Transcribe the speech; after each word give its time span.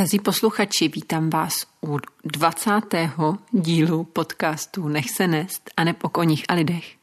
Drazí 0.00 0.18
posluchači, 0.18 0.88
vítám 0.88 1.30
vás 1.30 1.66
u 1.86 1.98
20. 2.24 2.72
dílu 3.52 4.04
podcastu 4.04 4.88
Nech 4.88 5.10
se 5.10 5.26
nest 5.26 5.70
a 5.76 5.84
ne 5.84 5.92
po 5.92 6.08
koních 6.08 6.44
a 6.48 6.54
lidech. 6.54 6.94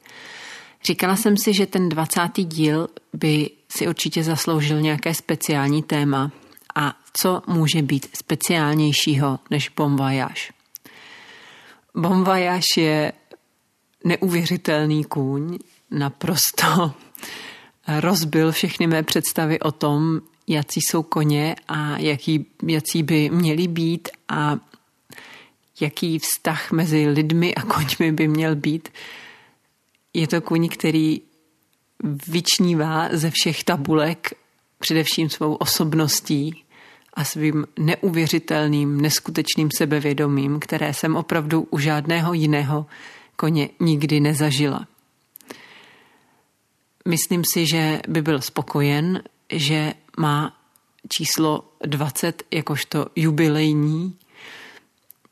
Říkala 0.86 1.16
jsem 1.16 1.38
si, 1.38 1.54
že 1.54 1.66
ten 1.66 1.90
20. 1.90 2.22
díl 2.36 2.88
by 3.14 3.50
si 3.70 3.88
určitě 3.88 4.24
zasloužil 4.24 4.82
nějaké 4.82 5.14
speciální 5.14 5.84
téma 5.84 6.32
a 6.76 6.94
co 7.14 7.42
může 7.48 7.82
být 7.82 8.18
speciálnějšího 8.18 9.40
než 9.50 9.70
Bon 9.70 9.96
Voyage. 9.96 10.52
Bon 11.96 12.24
Voyage 12.24 12.82
je 12.82 13.12
neuvěřitelný 14.04 15.04
kůň, 15.04 15.58
naprosto 15.92 16.92
rozbil 18.00 18.52
všechny 18.52 18.88
mé 18.88 19.04
představy 19.04 19.60
o 19.60 19.72
tom, 19.72 20.22
jaký 20.48 20.82
jsou 20.82 21.04
koně 21.04 21.56
a 21.68 21.98
jaký, 21.98 22.46
jaký 22.68 23.04
by 23.04 23.30
měli 23.30 23.68
být 23.68 24.10
a 24.30 24.58
jaký 25.82 26.20
vztah 26.20 26.72
mezi 26.72 27.08
lidmi 27.08 27.56
a 27.56 27.62
koňmi 27.62 28.12
by 28.12 28.28
měl 28.28 28.56
být. 28.56 28.90
Je 30.14 30.28
to 30.28 30.42
kůň, 30.42 30.70
který 30.70 31.22
vyčnívá 32.28 33.10
ze 33.12 33.32
všech 33.32 33.64
tabulek 33.64 34.34
především 34.80 35.30
svou 35.30 35.54
osobností 35.54 36.64
a 37.14 37.24
svým 37.24 37.68
neuvěřitelným, 37.80 39.02
neskutečným 39.02 39.70
sebevědomím, 39.78 40.60
které 40.60 40.94
jsem 40.94 41.16
opravdu 41.16 41.68
u 41.72 41.80
žádného 41.80 42.34
jiného 42.34 42.86
koně 43.36 43.70
nikdy 43.80 44.20
nezažila. 44.20 44.88
Myslím 47.08 47.44
si, 47.46 47.66
že 47.68 48.00
by 48.08 48.22
byl 48.22 48.42
spokojen, 48.42 49.24
že 49.52 49.94
má 50.18 50.58
číslo 51.10 51.64
20 51.86 52.44
jakožto 52.54 53.06
jubilejní. 53.16 54.16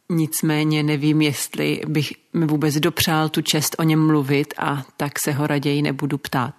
Nicméně 0.09 0.83
nevím, 0.83 1.22
jestli 1.22 1.81
bych 1.88 2.14
mi 2.33 2.45
vůbec 2.45 2.75
dopřál 2.75 3.30
tu 3.30 3.41
čest 3.41 3.75
o 3.80 3.83
něm 3.83 4.08
mluvit 4.08 4.53
a 4.58 4.83
tak 4.97 5.19
se 5.19 5.31
ho 5.31 5.47
raději 5.47 5.81
nebudu 5.81 6.17
ptát. 6.17 6.56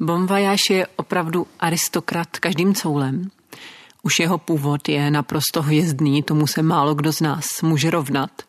Bomvajáš 0.00 0.70
je 0.70 0.86
opravdu 0.86 1.46
aristokrat 1.60 2.38
každým 2.38 2.74
coulem. 2.74 3.30
Už 4.02 4.18
jeho 4.18 4.38
původ 4.38 4.88
je 4.88 5.10
naprosto 5.10 5.62
hvězdný, 5.62 6.22
tomu 6.22 6.46
se 6.46 6.62
málo 6.62 6.94
kdo 6.94 7.12
z 7.12 7.20
nás 7.20 7.46
může 7.62 7.90
rovnat. 7.90 8.42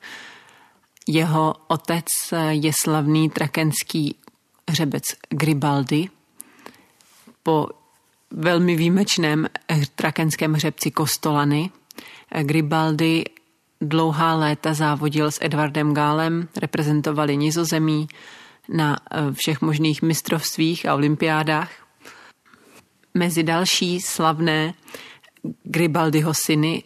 Jeho 1.07 1.55
otec 1.67 2.05
je 2.49 2.71
slavný 2.81 3.29
trakenský 3.29 4.15
hřebec 4.69 5.03
Gribaldi. 5.29 6.09
Po 7.43 7.69
velmi 8.31 8.75
výjimečném 8.75 9.47
trakenském 9.95 10.53
hřebci 10.53 10.91
Kostolany 10.91 11.71
Gribaldi 12.41 13.25
dlouhá 13.81 14.35
léta 14.35 14.73
závodil 14.73 15.31
s 15.31 15.39
Edwardem 15.41 15.93
Gálem, 15.93 16.47
reprezentovali 16.57 17.37
nizozemí 17.37 18.07
na 18.69 18.97
eh, 19.11 19.33
všech 19.33 19.61
možných 19.61 20.01
mistrovstvích 20.01 20.85
a 20.85 20.95
olympiádách. 20.95 21.71
Mezi 23.13 23.43
další 23.43 24.01
slavné 24.01 24.73
Gribaldiho 25.63 26.33
syny, 26.33 26.83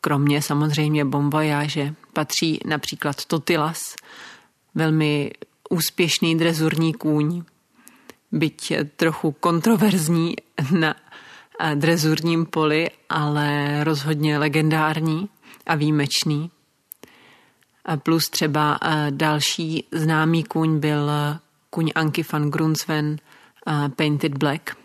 kromě 0.00 0.42
samozřejmě 0.42 1.04
Bombojáže, 1.04 1.94
patří 2.12 2.60
například 2.66 3.24
Totilas, 3.24 3.94
velmi 4.74 5.30
úspěšný 5.70 6.38
drezurní 6.38 6.94
kůň, 6.94 7.42
byť 8.32 8.72
trochu 8.96 9.32
kontroverzní 9.32 10.36
na 10.78 10.94
drezurním 11.74 12.46
poli, 12.46 12.90
ale 13.08 13.84
rozhodně 13.84 14.38
legendární 14.38 15.28
a 15.66 15.74
výjimečný. 15.74 16.50
Plus 18.02 18.28
třeba 18.30 18.78
další 19.10 19.84
známý 19.92 20.44
kůň 20.44 20.78
byl 20.78 21.10
kůň 21.70 21.90
Anky 21.94 22.24
van 22.32 22.50
Grunsven 22.50 23.16
Painted 23.96 24.38
Black. 24.38 24.76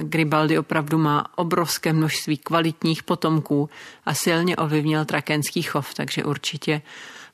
Gribaldi 0.00 0.58
opravdu 0.58 0.98
má 0.98 1.24
obrovské 1.36 1.92
množství 1.92 2.36
kvalitních 2.36 3.02
potomků 3.02 3.70
a 4.06 4.14
silně 4.14 4.56
ovlivnil 4.56 5.04
trakenský 5.04 5.62
chov, 5.62 5.94
takže 5.94 6.24
určitě, 6.24 6.82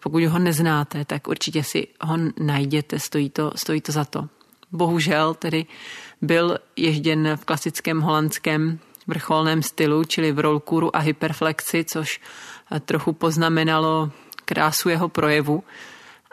pokud 0.02 0.24
ho 0.24 0.38
neznáte, 0.38 1.04
tak 1.04 1.28
určitě 1.28 1.64
si 1.64 1.88
ho 2.00 2.16
najděte, 2.40 2.98
stojí 2.98 3.30
to, 3.30 3.52
stojí 3.56 3.80
to 3.80 3.92
za 3.92 4.04
to 4.04 4.28
bohužel 4.72 5.34
tedy 5.34 5.66
byl 6.22 6.58
ježděn 6.76 7.36
v 7.36 7.44
klasickém 7.44 8.00
holandském 8.00 8.78
vrcholném 9.06 9.62
stylu, 9.62 10.04
čili 10.04 10.32
v 10.32 10.38
rollkuru 10.38 10.96
a 10.96 10.98
hyperflexi, 10.98 11.84
což 11.84 12.20
trochu 12.84 13.12
poznamenalo 13.12 14.10
krásu 14.44 14.88
jeho 14.88 15.08
projevu, 15.08 15.64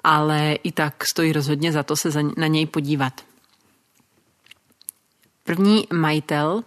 ale 0.03 0.53
i 0.53 0.71
tak 0.71 1.03
stojí 1.07 1.33
rozhodně 1.33 1.71
za 1.71 1.83
to 1.83 1.95
se 1.95 2.09
na 2.37 2.47
něj 2.47 2.65
podívat. 2.65 3.21
První 5.43 5.87
majitel 5.93 6.63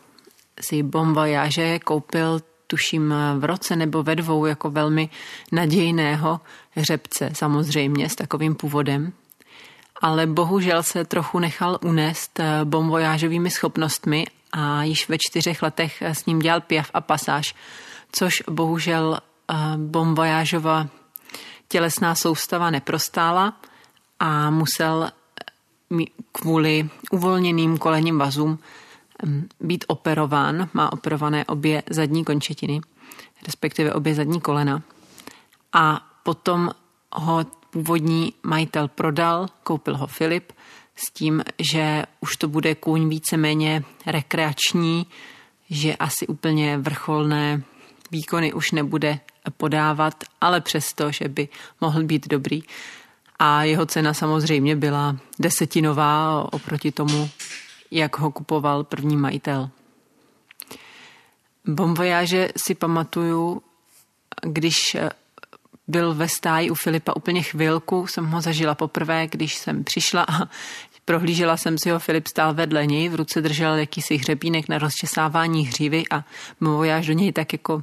si 0.61 0.83
Bon 0.83 1.13
Voyage 1.15 1.79
koupil 1.79 2.41
tuším 2.67 3.15
v 3.39 3.45
roce 3.45 3.77
nebo 3.77 4.03
ve 4.03 4.17
dvou 4.17 4.47
jako 4.47 4.71
velmi 4.71 5.11
nadějného 5.53 6.41
hřebce, 6.71 7.31
samozřejmě 7.33 8.09
s 8.09 8.15
takovým 8.15 8.55
původem 8.55 9.13
ale 10.01 10.27
bohužel 10.27 10.83
se 10.83 11.05
trochu 11.05 11.39
nechal 11.39 11.79
unést 11.85 12.41
eh, 12.41 12.65
bombojážovými 12.65 13.51
schopnostmi 13.51 14.27
a 14.53 14.83
již 14.83 15.09
ve 15.09 15.19
čtyřech 15.19 15.63
letech 15.63 16.03
eh, 16.03 16.15
s 16.15 16.27
ním 16.27 16.39
dělal 16.39 16.61
pěv 16.61 16.91
a 16.95 17.01
pasáž, 17.01 17.55
což 18.13 18.43
bohužel 18.51 19.19
eh, 19.19 19.55
bombojážova 19.77 20.89
tělesná 21.69 22.15
soustava 22.15 22.71
neprostála 22.71 23.57
a 24.21 24.51
musel 24.51 25.11
kvůli 26.33 26.89
uvolněným 27.11 27.79
kolenním 27.79 28.19
vazům 28.19 28.59
mm, 29.25 29.49
být 29.61 29.85
operován. 29.89 30.69
Má 30.73 30.93
operované 30.93 31.45
obě 31.45 31.83
zadní 31.91 32.25
končetiny, 32.25 32.81
respektive 33.47 33.93
obě 33.93 34.15
zadní 34.15 34.41
kolena. 34.41 34.83
A 35.73 36.07
potom 36.23 36.71
ho 37.13 37.45
původní 37.71 38.33
majitel 38.43 38.89
prodal, 38.89 39.47
koupil 39.63 39.97
ho 39.97 40.07
Filip 40.07 40.53
s 40.97 41.11
tím, 41.11 41.45
že 41.59 42.03
už 42.21 42.37
to 42.37 42.49
bude 42.49 42.75
kůň 42.75 43.09
víceméně 43.09 43.83
rekreační, 44.07 45.07
že 45.71 45.97
asi 45.97 46.27
úplně 46.27 46.79
vrcholné 46.79 47.63
výkony 48.11 48.53
už 48.53 48.73
nebude 48.73 49.21
podávat, 49.57 50.25
ale 50.41 50.61
přesto, 50.61 51.13
že 51.13 51.29
by 51.29 51.49
mohl 51.81 52.03
být 52.03 52.29
dobrý. 52.29 52.63
A 53.39 53.63
jeho 53.63 53.87
cena 53.87 54.15
samozřejmě 54.15 54.77
byla 54.77 55.17
desetinová 55.39 56.47
oproti 56.53 56.93
tomu, 56.93 57.31
jak 57.91 58.19
ho 58.19 58.31
kupoval 58.31 58.85
první 58.85 59.17
majitel. 59.17 59.71
Bomvojáže 61.67 62.49
si 62.57 62.75
pamatuju, 62.75 63.63
když 64.43 64.97
byl 65.91 66.15
ve 66.15 66.29
stáji 66.29 66.71
u 66.71 66.75
Filipa 66.75 67.17
úplně 67.17 67.43
chvilku, 67.43 68.07
jsem 68.07 68.27
ho 68.27 68.41
zažila 68.41 68.75
poprvé, 68.75 69.27
když 69.27 69.55
jsem 69.55 69.85
přišla 69.85 70.27
a 70.29 70.49
prohlížela 71.05 71.57
jsem 71.57 71.79
si 71.79 71.91
ho, 71.91 71.99
Filip 71.99 72.27
stál 72.27 72.55
vedle 72.55 72.87
něj, 72.87 73.09
v 73.09 73.15
ruce 73.15 73.41
držel 73.41 73.77
jakýsi 73.77 74.17
hřebínek 74.17 74.69
na 74.69 74.79
rozčesávání 74.79 75.67
hřívy 75.67 76.05
a 76.11 76.25
až 76.97 77.07
do 77.07 77.13
něj 77.13 77.33
tak 77.33 77.53
jako 77.53 77.83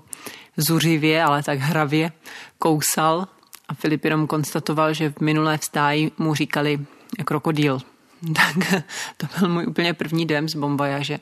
zuřivě, 0.57 1.23
ale 1.23 1.43
tak 1.43 1.59
hravě 1.59 2.11
kousal 2.59 3.27
a 3.67 3.73
Filip 3.73 4.05
jenom 4.05 4.27
konstatoval, 4.27 4.93
že 4.93 5.09
v 5.09 5.19
minulé 5.19 5.57
vstáji 5.57 6.11
mu 6.17 6.35
říkali 6.35 6.79
krokodýl. 7.25 7.79
Tak 8.33 8.83
to 9.17 9.27
byl 9.39 9.49
můj 9.49 9.65
úplně 9.67 9.93
první 9.93 10.25
dojem 10.25 10.49
z 10.49 10.55
Bombojaže. 10.55 11.19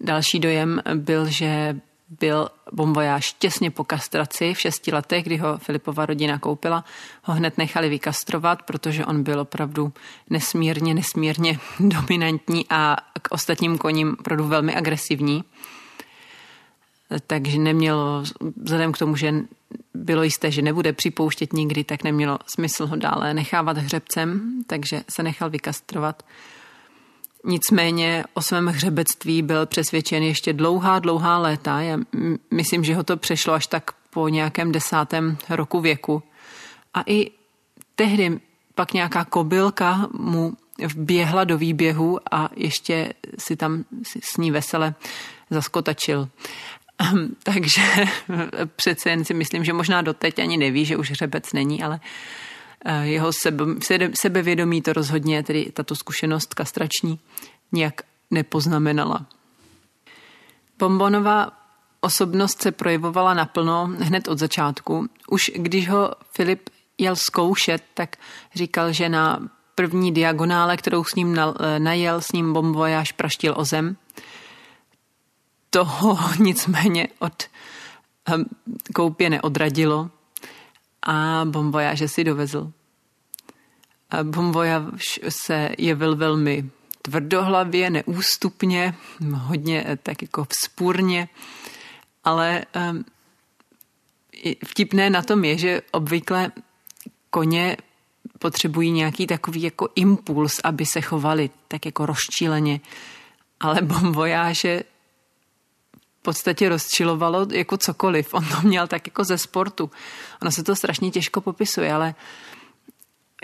Další 0.00 0.38
dojem 0.38 0.82
byl, 0.94 1.26
že 1.30 1.76
byl 2.08 2.48
bombojáž 2.72 3.32
těsně 3.32 3.70
po 3.70 3.84
kastraci 3.84 4.54
v 4.54 4.60
šesti 4.60 4.92
letech, 4.92 5.24
kdy 5.24 5.36
ho 5.36 5.58
Filipova 5.58 6.06
rodina 6.06 6.38
koupila, 6.38 6.84
ho 7.22 7.34
hned 7.34 7.58
nechali 7.58 7.88
vykastrovat, 7.88 8.62
protože 8.62 9.06
on 9.06 9.22
byl 9.22 9.40
opravdu 9.40 9.92
nesmírně, 10.30 10.94
nesmírně 10.94 11.58
dominantní 11.80 12.66
a 12.70 12.96
k 13.22 13.28
ostatním 13.30 13.78
koním 13.78 14.16
opravdu 14.20 14.48
velmi 14.48 14.74
agresivní. 14.74 15.44
Takže 17.26 17.58
nemělo, 17.58 18.24
vzhledem 18.62 18.92
k 18.92 18.98
tomu, 18.98 19.16
že 19.16 19.34
bylo 19.94 20.22
jisté, 20.22 20.50
že 20.50 20.62
nebude 20.62 20.92
připouštět 20.92 21.52
nikdy, 21.52 21.84
tak 21.84 22.04
nemělo 22.04 22.38
smysl 22.46 22.86
ho 22.86 22.96
dále 22.96 23.34
nechávat 23.34 23.78
hřebcem, 23.78 24.60
takže 24.66 25.02
se 25.10 25.22
nechal 25.22 25.50
vykastrovat. 25.50 26.22
Nicméně 27.48 28.24
o 28.34 28.42
svém 28.42 28.66
hřebectví 28.66 29.42
byl 29.42 29.66
přesvědčen 29.66 30.22
ještě 30.22 30.52
dlouhá, 30.52 30.98
dlouhá 30.98 31.38
léta. 31.38 31.80
Já 31.80 31.98
myslím, 32.50 32.84
že 32.84 32.94
ho 32.94 33.02
to 33.02 33.16
přešlo 33.16 33.54
až 33.54 33.66
tak 33.66 33.90
po 34.10 34.28
nějakém 34.28 34.72
desátém 34.72 35.38
roku 35.50 35.80
věku. 35.80 36.22
A 36.94 37.02
i 37.06 37.30
tehdy 37.94 38.40
pak 38.74 38.92
nějaká 38.92 39.24
kobylka 39.24 40.08
mu 40.18 40.56
vběhla 40.86 41.44
do 41.44 41.58
výběhu 41.58 42.18
a 42.30 42.48
ještě 42.56 43.12
si 43.38 43.56
tam 43.56 43.84
s 44.20 44.36
ní 44.36 44.50
vesele 44.50 44.94
zaskotačil. 45.50 46.28
Takže 47.42 47.82
přece 48.76 49.10
jen 49.10 49.24
si 49.24 49.34
myslím, 49.34 49.64
že 49.64 49.72
možná 49.72 50.02
doteď 50.02 50.38
ani 50.38 50.56
neví, 50.56 50.84
že 50.84 50.96
už 50.96 51.10
hřebec 51.10 51.52
není, 51.52 51.82
ale 51.82 52.00
jeho 53.02 53.32
sebe, 53.32 53.64
sebevědomí 54.20 54.82
to 54.82 54.92
rozhodně, 54.92 55.42
tedy 55.42 55.72
tato 55.72 55.94
zkušenost 55.94 56.54
kastrační, 56.54 57.18
nijak 57.72 58.00
nepoznamenala. 58.30 59.26
Bombonová 60.78 61.52
osobnost 62.00 62.62
se 62.62 62.72
projevovala 62.72 63.34
naplno 63.34 63.90
hned 63.98 64.28
od 64.28 64.38
začátku. 64.38 65.08
Už 65.30 65.50
když 65.54 65.88
ho 65.88 66.10
Filip 66.30 66.70
jel 66.98 67.16
zkoušet, 67.16 67.82
tak 67.94 68.16
říkal, 68.54 68.92
že 68.92 69.08
na 69.08 69.48
první 69.74 70.12
diagonále, 70.12 70.76
kterou 70.76 71.04
s 71.04 71.14
ním 71.14 71.38
najel, 71.78 72.20
s 72.20 72.32
ním 72.32 72.52
bombojáž 72.52 73.12
praštil 73.12 73.54
o 73.56 73.64
zem. 73.64 73.96
Toho 75.70 76.18
nicméně 76.38 77.08
od 77.18 77.44
hm, 78.30 78.44
koupě 78.94 79.30
neodradilo 79.30 80.10
a 81.06 81.44
bombojáže 81.44 82.08
si 82.08 82.24
dovezl. 82.24 82.72
A 84.10 84.24
bombojáž 84.24 85.20
se 85.28 85.70
jevil 85.78 86.16
velmi 86.16 86.70
tvrdohlavě, 87.02 87.90
neústupně, 87.90 88.94
hodně 89.32 89.84
eh, 89.86 89.96
tak 89.96 90.22
jako 90.22 90.46
vzpůrně, 90.50 91.28
ale 92.24 92.64
um, 92.90 93.04
vtipné 94.66 95.10
na 95.10 95.22
tom 95.22 95.44
je, 95.44 95.58
že 95.58 95.82
obvykle 95.90 96.52
koně 97.30 97.76
potřebují 98.38 98.90
nějaký 98.90 99.26
takový 99.26 99.62
jako 99.62 99.88
impuls, 99.94 100.60
aby 100.64 100.86
se 100.86 101.00
chovali 101.00 101.50
tak 101.68 101.86
jako 101.86 102.06
rozčíleně. 102.06 102.80
Ale 103.60 103.82
bombojáže 103.82 104.82
podstatě 106.26 106.68
rozčilovalo 106.68 107.46
jako 107.52 107.76
cokoliv. 107.76 108.34
On 108.34 108.44
to 108.44 108.60
měl 108.62 108.86
tak 108.86 109.06
jako 109.06 109.24
ze 109.24 109.38
sportu. 109.38 109.90
Ono 110.42 110.50
se 110.50 110.62
to 110.62 110.76
strašně 110.76 111.10
těžko 111.10 111.40
popisuje, 111.40 111.92
ale 111.92 112.14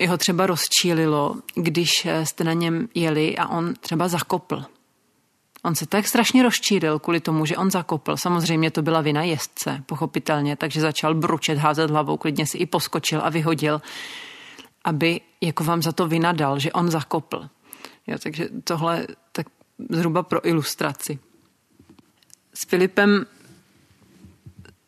jeho 0.00 0.18
třeba 0.18 0.46
rozčílilo, 0.46 1.36
když 1.54 2.06
jste 2.24 2.44
na 2.44 2.52
něm 2.52 2.88
jeli 2.94 3.38
a 3.38 3.48
on 3.48 3.74
třeba 3.80 4.08
zakopl. 4.08 4.64
On 5.62 5.74
se 5.74 5.86
tak 5.86 6.06
strašně 6.06 6.42
rozčílil 6.42 6.98
kvůli 6.98 7.20
tomu, 7.20 7.46
že 7.46 7.56
on 7.56 7.70
zakopl. 7.70 8.16
Samozřejmě 8.16 8.70
to 8.70 8.82
byla 8.82 9.00
vina 9.00 9.22
jezdce, 9.22 9.82
pochopitelně, 9.86 10.56
takže 10.56 10.80
začal 10.80 11.14
bručet, 11.14 11.58
házet 11.58 11.90
hlavou, 11.90 12.16
klidně 12.16 12.46
si 12.46 12.58
i 12.58 12.66
poskočil 12.66 13.20
a 13.24 13.30
vyhodil 13.30 13.80
aby 14.84 15.20
jako 15.40 15.64
vám 15.64 15.82
za 15.82 15.92
to 15.92 16.08
vynadal, 16.08 16.58
že 16.58 16.72
on 16.72 16.90
zakopl. 16.90 17.48
Jo, 18.06 18.18
takže 18.22 18.48
tohle 18.64 19.06
tak 19.32 19.46
zhruba 19.90 20.22
pro 20.22 20.48
ilustraci. 20.48 21.18
S 22.54 22.68
Filipem 22.68 23.26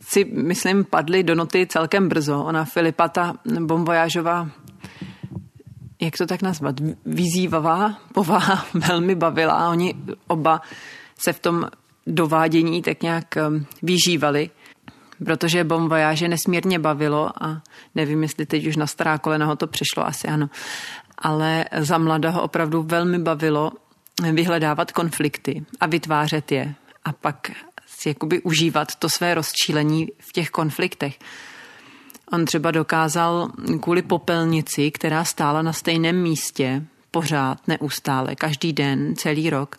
si, 0.00 0.24
myslím, 0.24 0.84
padly 0.84 1.22
do 1.22 1.34
noty 1.34 1.66
celkem 1.66 2.08
brzo. 2.08 2.44
Ona 2.44 2.64
Filipa, 2.64 3.08
ta 3.08 3.34
bombojážová, 3.60 4.50
jak 6.00 6.16
to 6.16 6.26
tak 6.26 6.42
nazvat, 6.42 6.80
vyzývavá 7.06 7.98
povaha 8.12 8.66
velmi 8.88 9.14
bavila 9.14 9.52
a 9.52 9.68
oni 9.68 9.94
oba 10.26 10.60
se 11.18 11.32
v 11.32 11.40
tom 11.40 11.70
dovádění 12.06 12.82
tak 12.82 13.02
nějak 13.02 13.24
um, 13.48 13.66
vyžívali 13.82 14.50
protože 15.24 15.64
Voyage 15.64 16.28
nesmírně 16.28 16.78
bavilo 16.78 17.44
a 17.44 17.62
nevím, 17.94 18.22
jestli 18.22 18.46
teď 18.46 18.66
už 18.66 18.76
na 18.76 18.86
stará 18.86 19.18
kolena 19.18 19.46
ho 19.46 19.56
to 19.56 19.66
přišlo, 19.66 20.06
asi 20.06 20.28
ano. 20.28 20.50
Ale 21.18 21.64
za 21.78 21.98
mladého 21.98 22.42
opravdu 22.42 22.82
velmi 22.82 23.18
bavilo 23.18 23.72
vyhledávat 24.32 24.92
konflikty 24.92 25.64
a 25.80 25.86
vytvářet 25.86 26.52
je 26.52 26.74
a 27.04 27.12
pak 27.12 27.50
si 27.86 28.08
jakoby 28.08 28.42
užívat 28.42 28.94
to 28.94 29.08
své 29.08 29.34
rozčílení 29.34 30.08
v 30.18 30.32
těch 30.32 30.50
konfliktech. 30.50 31.18
On 32.32 32.44
třeba 32.44 32.70
dokázal 32.70 33.48
kvůli 33.80 34.02
popelnici, 34.02 34.90
která 34.90 35.24
stála 35.24 35.62
na 35.62 35.72
stejném 35.72 36.22
místě, 36.22 36.86
pořád, 37.10 37.68
neustále, 37.68 38.34
každý 38.34 38.72
den, 38.72 39.16
celý 39.16 39.50
rok, 39.50 39.76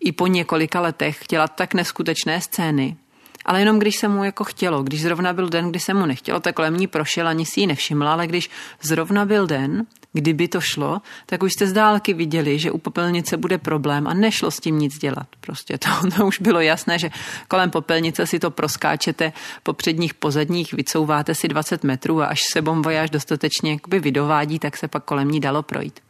i 0.00 0.12
po 0.12 0.26
několika 0.26 0.80
letech 0.80 1.20
dělat 1.30 1.52
tak 1.54 1.74
neskutečné 1.74 2.40
scény, 2.40 2.96
ale 3.44 3.60
jenom 3.60 3.78
když 3.78 3.96
se 3.96 4.08
mu 4.08 4.24
jako 4.24 4.44
chtělo. 4.44 4.82
Když 4.82 5.02
zrovna 5.02 5.32
byl 5.32 5.48
den, 5.48 5.70
kdy 5.70 5.80
se 5.80 5.94
mu 5.94 6.06
nechtělo, 6.06 6.40
tak 6.40 6.54
kolem 6.54 6.76
ní 6.76 6.86
prošel, 6.86 7.28
ani 7.28 7.46
si 7.46 7.60
ji 7.60 7.66
nevšimla, 7.66 8.12
ale 8.12 8.26
když 8.26 8.50
zrovna 8.82 9.24
byl 9.24 9.46
den, 9.46 9.86
kdyby 10.16 10.48
to 10.48 10.60
šlo, 10.60 11.00
tak 11.26 11.42
už 11.42 11.52
jste 11.52 11.66
z 11.66 11.72
dálky 11.72 12.14
viděli, 12.14 12.58
že 12.58 12.70
u 12.70 12.78
popelnice 12.78 13.36
bude 13.36 13.58
problém 13.58 14.06
a 14.06 14.14
nešlo 14.14 14.50
s 14.50 14.60
tím 14.60 14.78
nic 14.78 14.98
dělat. 14.98 15.26
Prostě 15.40 15.78
to, 15.78 15.88
to 16.16 16.26
už 16.26 16.40
bylo 16.40 16.60
jasné, 16.60 16.98
že 16.98 17.10
kolem 17.48 17.70
popelnice 17.70 18.26
si 18.26 18.38
to 18.38 18.50
proskáčete 18.50 19.32
po 19.62 19.72
předních 19.72 20.14
pozadních, 20.14 20.72
vycouváte 20.72 21.34
si 21.34 21.48
20 21.48 21.84
metrů 21.84 22.22
a 22.22 22.26
až 22.26 22.40
se 22.52 22.62
bombojáž 22.62 23.10
dostatečně 23.10 23.78
vydovádí, 23.88 24.58
tak 24.58 24.76
se 24.76 24.88
pak 24.88 25.04
kolem 25.04 25.28
ní 25.28 25.40
dalo 25.40 25.62
projít. 25.62 26.00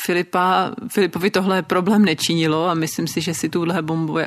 Filipa, 0.00 0.72
Filipovi 0.88 1.30
tohle 1.30 1.62
problém 1.62 2.04
nečinilo 2.04 2.68
a 2.68 2.74
myslím 2.74 3.06
si, 3.08 3.20
že 3.20 3.34
si 3.34 3.48
tuhle 3.48 3.82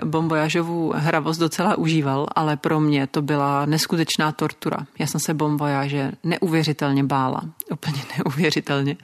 bombojážovou 0.05 0.93
hravost 0.95 1.39
docela 1.39 1.77
užíval, 1.77 2.27
ale 2.35 2.57
pro 2.57 2.79
mě 2.79 3.07
to 3.07 3.21
byla 3.21 3.65
neskutečná 3.65 4.31
tortura. 4.31 4.77
Já 4.99 5.07
jsem 5.07 5.19
se 5.19 5.33
bombojáže 5.33 6.11
neuvěřitelně 6.23 7.03
bála, 7.03 7.41
úplně 7.71 8.01
neuvěřitelně. 8.17 8.97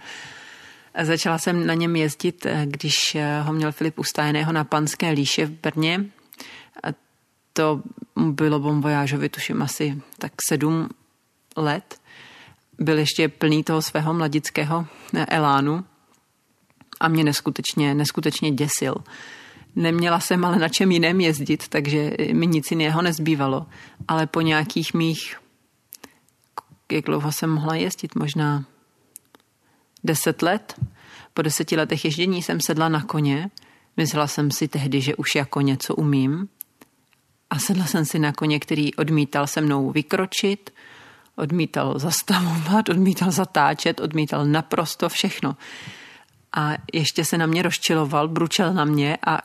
Začala 1.02 1.38
jsem 1.38 1.68
na 1.68 1.74
něm 1.74 1.96
jezdit, 1.96 2.48
když 2.66 3.18
ho 3.42 3.54
měl 3.54 3.72
Filip 3.72 4.00
ustájeného 4.00 4.52
na 4.52 4.64
Panské 4.64 5.10
líše 5.10 5.46
v 5.46 5.52
Brně. 5.52 6.06
To 7.54 7.82
bylo 8.16 8.60
bombojážovi, 8.60 9.30
tuším 9.30 9.62
asi 9.62 10.02
tak 10.18 10.32
sedm 10.48 10.90
let. 11.58 12.00
Byl 12.80 12.98
ještě 12.98 13.30
plný 13.30 13.64
toho 13.64 13.82
svého 13.82 14.14
mladického 14.14 14.86
elánu 15.28 15.84
a 17.00 17.08
mě 17.08 17.24
neskutečně, 17.24 17.94
neskutečně 17.94 18.52
děsil. 18.52 18.96
Neměla 19.76 20.20
jsem 20.20 20.46
ale 20.46 20.60
na 20.60 20.70
čem 20.70 20.92
jiném 20.92 21.22
jezdit, 21.22 21.68
takže 21.68 22.12
mi 22.34 22.48
nic 22.48 22.72
jiného 22.72 23.02
nezbývalo. 23.02 23.66
Ale 24.08 24.28
po 24.28 24.42
nějakých 24.42 24.94
mých, 24.94 25.38
jak 26.92 27.06
dlouho 27.06 27.32
jsem 27.32 27.50
mohla 27.50 27.76
jezdit, 27.76 28.16
možná 28.16 28.66
deset 30.04 30.42
let. 30.42 30.82
Po 31.34 31.42
deseti 31.42 31.76
letech 31.76 32.06
ježdění 32.06 32.42
jsem 32.42 32.62
sedla 32.62 32.90
na 32.90 33.04
koně. 33.04 33.50
Myslela 33.98 34.28
jsem 34.28 34.52
si 34.52 34.68
tehdy, 34.68 35.02
že 35.02 35.16
už 35.16 35.36
jako 35.36 35.62
něco 35.62 35.96
umím. 35.96 36.50
A 37.50 37.60
sedla 37.60 37.86
jsem 37.86 38.06
si 38.06 38.20
na 38.20 38.32
koně, 38.32 38.60
který 38.60 38.96
odmítal 38.96 39.48
se 39.48 39.62
mnou 39.62 39.92
vykročit, 39.92 40.74
odmítal 41.36 42.00
zastavovat, 42.00 42.90
odmítal 42.90 43.32
zatáčet, 43.32 44.00
odmítal 44.00 44.46
naprosto 44.46 45.10
všechno 45.10 45.56
a 46.56 46.74
ještě 46.94 47.26
se 47.26 47.38
na 47.38 47.46
mě 47.46 47.62
rozčiloval, 47.62 48.28
bručel 48.28 48.74
na 48.74 48.86
mě 48.86 49.18
a 49.28 49.38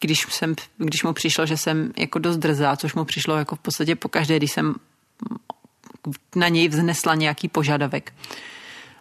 když, 0.00 0.26
jsem, 0.30 0.54
když 0.78 1.02
mu 1.02 1.12
přišlo, 1.12 1.46
že 1.46 1.56
jsem 1.56 1.92
jako 1.96 2.18
dost 2.18 2.36
drzá, 2.36 2.76
což 2.76 2.94
mu 2.94 3.04
přišlo 3.04 3.36
jako 3.36 3.56
v 3.56 3.58
podstatě 3.58 3.96
po 3.96 4.08
každé, 4.08 4.36
když 4.36 4.52
jsem 4.52 4.74
na 6.36 6.48
něj 6.48 6.68
vznesla 6.68 7.14
nějaký 7.14 7.48
požadavek, 7.48 8.14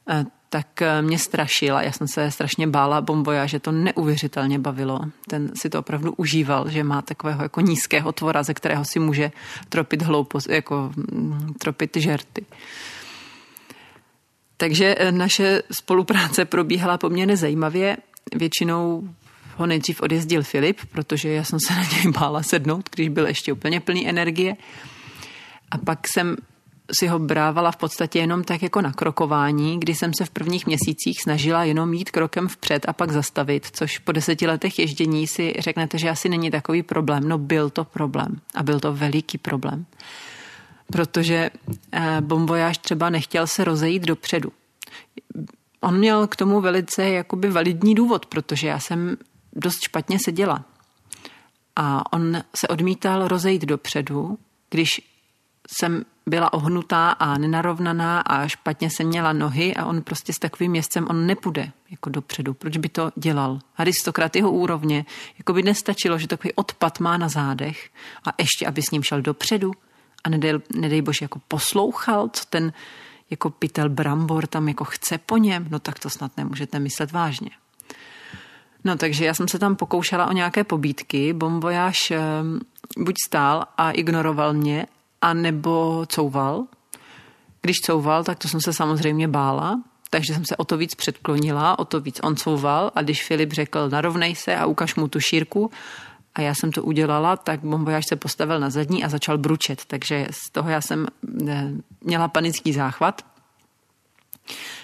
eh, 0.09 0.25
tak 0.49 0.81
eh, 0.81 1.01
mě 1.01 1.19
strašila. 1.19 1.81
Já 1.81 1.91
jsem 1.91 2.07
se 2.07 2.31
strašně 2.31 2.67
bála 2.67 3.01
bomboja, 3.01 3.45
že 3.45 3.59
to 3.59 3.71
neuvěřitelně 3.71 4.59
bavilo. 4.59 4.99
Ten 5.29 5.51
si 5.55 5.69
to 5.69 5.79
opravdu 5.79 6.13
užíval, 6.13 6.69
že 6.69 6.83
má 6.83 7.01
takového 7.01 7.43
jako 7.43 7.61
nízkého 7.61 8.11
tvora, 8.11 8.43
ze 8.43 8.53
kterého 8.53 8.85
si 8.85 8.99
může 8.99 9.31
tropit 9.69 10.01
hloupost, 10.01 10.49
jako 10.49 10.91
mm, 10.95 11.53
tropit 11.59 11.97
žerty. 11.97 12.45
Takže 14.57 14.95
eh, 14.97 15.11
naše 15.11 15.63
spolupráce 15.71 16.45
probíhala 16.45 16.97
poměrně 16.97 17.37
zajímavě. 17.37 17.97
Většinou 18.35 19.09
ho 19.55 19.65
nejdřív 19.65 20.01
odjezdil 20.01 20.43
Filip, 20.43 20.77
protože 20.91 21.29
já 21.29 21.43
jsem 21.43 21.59
se 21.59 21.73
na 21.73 21.83
něj 21.83 22.11
bála 22.11 22.43
sednout, 22.43 22.89
když 22.95 23.09
byl 23.09 23.27
ještě 23.27 23.53
úplně 23.53 23.79
plný 23.79 24.09
energie. 24.09 24.55
A 25.71 25.77
pak 25.77 25.99
jsem 26.13 26.37
si 26.91 27.07
ho 27.07 27.19
brávala 27.19 27.71
v 27.71 27.77
podstatě 27.77 28.19
jenom 28.19 28.43
tak 28.43 28.63
jako 28.63 28.81
na 28.81 28.93
krokování, 28.93 29.79
kdy 29.79 29.95
jsem 29.95 30.13
se 30.13 30.25
v 30.25 30.29
prvních 30.29 30.67
měsících 30.67 31.21
snažila 31.23 31.63
jenom 31.63 31.93
jít 31.93 32.11
krokem 32.11 32.47
vpřed 32.47 32.85
a 32.89 32.93
pak 32.93 33.11
zastavit, 33.11 33.67
což 33.71 33.97
po 33.97 34.11
deseti 34.11 34.47
letech 34.47 34.79
ježdění 34.79 35.27
si 35.27 35.53
řeknete, 35.59 35.97
že 35.97 36.09
asi 36.09 36.29
není 36.29 36.51
takový 36.51 36.83
problém. 36.83 37.29
No 37.29 37.37
byl 37.37 37.69
to 37.69 37.83
problém 37.83 38.41
a 38.55 38.63
byl 38.63 38.79
to 38.79 38.93
veliký 38.93 39.37
problém 39.37 39.85
protože 40.91 41.49
eh, 41.91 42.17
bombojáž 42.21 42.77
třeba 42.77 43.09
nechtěl 43.09 43.47
se 43.47 43.63
rozejít 43.63 44.03
dopředu. 44.03 44.51
On 45.81 45.97
měl 45.97 46.27
k 46.27 46.35
tomu 46.35 46.61
velice 46.61 47.09
jakoby 47.09 47.49
validní 47.49 47.95
důvod, 47.95 48.25
protože 48.25 48.67
já 48.67 48.79
jsem 48.79 49.17
dost 49.53 49.81
špatně 49.81 50.17
seděla. 50.25 50.65
A 51.75 52.13
on 52.13 52.43
se 52.55 52.67
odmítal 52.67 53.27
rozejít 53.27 53.65
dopředu, 53.65 54.37
když 54.69 55.01
jsem 55.67 56.05
byla 56.25 56.53
ohnutá 56.53 57.11
a 57.11 57.37
nenarovnaná 57.37 58.19
a 58.19 58.47
špatně 58.47 58.89
se 58.89 59.03
měla 59.03 59.33
nohy 59.33 59.75
a 59.75 59.85
on 59.85 60.01
prostě 60.01 60.33
s 60.33 60.39
takovým 60.39 60.71
městcem 60.71 61.07
on 61.09 61.25
nepůjde 61.25 61.71
jako 61.89 62.09
dopředu. 62.09 62.53
Proč 62.53 62.77
by 62.77 62.89
to 62.89 63.11
dělal? 63.15 63.59
Aristokrat 63.77 64.35
jeho 64.35 64.51
úrovně, 64.51 65.05
jako 65.37 65.53
by 65.53 65.63
nestačilo, 65.63 66.17
že 66.17 66.27
takový 66.27 66.53
odpad 66.53 66.99
má 66.99 67.17
na 67.17 67.29
zádech 67.29 67.89
a 68.25 68.29
ještě, 68.37 68.67
aby 68.67 68.81
s 68.81 68.91
ním 68.91 69.03
šel 69.03 69.21
dopředu 69.21 69.71
a 70.23 70.29
nedej, 70.29 70.53
nedej 70.75 71.01
bože, 71.01 71.25
jako 71.25 71.39
poslouchal, 71.47 72.29
co 72.33 72.43
ten 72.49 72.73
jako 73.29 73.49
pytel 73.49 73.89
brambor 73.89 74.47
tam 74.47 74.67
jako 74.67 74.83
chce 74.83 75.17
po 75.17 75.37
něm, 75.37 75.67
no 75.69 75.79
tak 75.79 75.99
to 75.99 76.09
snad 76.09 76.31
nemůžete 76.37 76.79
myslet 76.79 77.11
vážně. 77.11 77.49
No 78.83 78.97
takže 78.97 79.25
já 79.25 79.33
jsem 79.33 79.47
se 79.47 79.59
tam 79.59 79.75
pokoušela 79.75 80.27
o 80.27 80.31
nějaké 80.31 80.63
pobídky. 80.63 81.33
Bombojáš 81.33 82.11
eh, 82.11 82.19
buď 82.97 83.15
stál 83.27 83.63
a 83.77 83.91
ignoroval 83.91 84.53
mě, 84.53 84.87
anebo 85.21 86.05
couval. 86.07 86.65
Když 87.61 87.77
couval, 87.77 88.23
tak 88.23 88.39
to 88.39 88.47
jsem 88.47 88.61
se 88.61 88.73
samozřejmě 88.73 89.27
bála, 89.27 89.81
takže 90.09 90.33
jsem 90.33 90.45
se 90.45 90.57
o 90.57 90.65
to 90.65 90.77
víc 90.77 90.95
předklonila, 90.95 91.79
o 91.79 91.85
to 91.85 91.99
víc 91.99 92.19
on 92.23 92.35
couval 92.35 92.91
a 92.95 93.01
když 93.01 93.23
Filip 93.23 93.53
řekl 93.53 93.89
narovnej 93.89 94.35
se 94.35 94.55
a 94.55 94.65
ukaž 94.65 94.95
mu 94.95 95.07
tu 95.07 95.19
šírku 95.19 95.71
a 96.37 96.41
já 96.41 96.55
jsem 96.55 96.71
to 96.71 96.83
udělala, 96.83 97.37
tak 97.37 97.59
bombojáš 97.59 98.05
se 98.09 98.15
postavil 98.15 98.59
na 98.59 98.69
zadní 98.69 99.03
a 99.03 99.09
začal 99.09 99.37
bručet, 99.37 99.85
takže 99.85 100.27
z 100.31 100.51
toho 100.51 100.69
já 100.69 100.81
jsem 100.81 101.07
eh, 101.47 101.71
měla 102.01 102.27
panický 102.27 102.73
záchvat. 102.73 103.25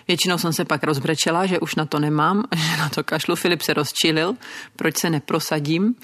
Většinou 0.08 0.38
jsem 0.38 0.54
se 0.54 0.66
pak 0.66 0.84
rozbrečela, 0.84 1.46
že 1.46 1.60
už 1.60 1.76
na 1.76 1.86
to 1.86 2.00
nemám, 2.00 2.44
že 2.56 2.78
na 2.78 2.90
to 2.90 3.04
kašlu. 3.04 3.36
Filip 3.36 3.62
se 3.62 3.74
rozčilil, 3.74 4.36
proč 4.76 4.98
se 4.98 5.10
neprosadím. 5.10 5.96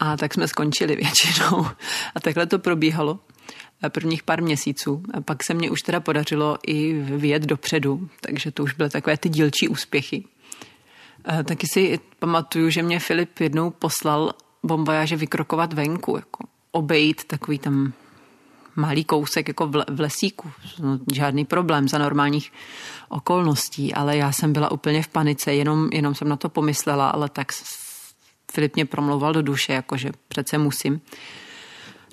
A 0.00 0.16
tak 0.16 0.34
jsme 0.34 0.48
skončili 0.48 0.96
většinou. 0.96 1.66
A 2.14 2.20
takhle 2.20 2.46
to 2.46 2.58
probíhalo 2.58 3.18
prvních 3.88 4.22
pár 4.22 4.42
měsíců. 4.42 5.02
A 5.14 5.20
pak 5.20 5.44
se 5.44 5.54
mě 5.54 5.70
už 5.70 5.82
teda 5.82 6.00
podařilo 6.00 6.58
i 6.66 6.92
vyjet 6.92 7.42
dopředu, 7.42 8.08
takže 8.20 8.50
to 8.50 8.62
už 8.62 8.74
byly 8.74 8.90
takové 8.90 9.16
ty 9.16 9.28
dílčí 9.28 9.68
úspěchy. 9.68 10.24
A 11.24 11.42
taky 11.42 11.66
si 11.66 12.00
pamatuju, 12.18 12.70
že 12.70 12.82
mě 12.82 13.00
Filip 13.00 13.40
jednou 13.40 13.70
poslal 13.70 14.34
bombajáže 14.64 15.16
vykrokovat 15.16 15.72
venku, 15.72 16.16
jako 16.16 16.44
obejít 16.72 17.24
takový 17.24 17.58
tam 17.58 17.92
malý 18.76 19.04
kousek 19.04 19.48
jako 19.48 19.66
v 19.66 20.00
lesíku. 20.00 20.50
No, 20.78 20.98
žádný 21.12 21.44
problém 21.44 21.88
za 21.88 21.98
normálních 21.98 22.52
okolností, 23.08 23.94
ale 23.94 24.16
já 24.16 24.32
jsem 24.32 24.52
byla 24.52 24.70
úplně 24.70 25.02
v 25.02 25.08
panice, 25.08 25.54
jenom, 25.54 25.88
jenom 25.92 26.14
jsem 26.14 26.28
na 26.28 26.36
to 26.36 26.48
pomyslela, 26.48 27.08
ale 27.08 27.28
tak 27.28 27.52
Filip 28.52 28.74
mě 28.74 28.86
promlouval 28.86 29.32
do 29.32 29.42
duše, 29.42 29.72
jakože 29.72 30.10
přece 30.28 30.58
musím. 30.58 31.00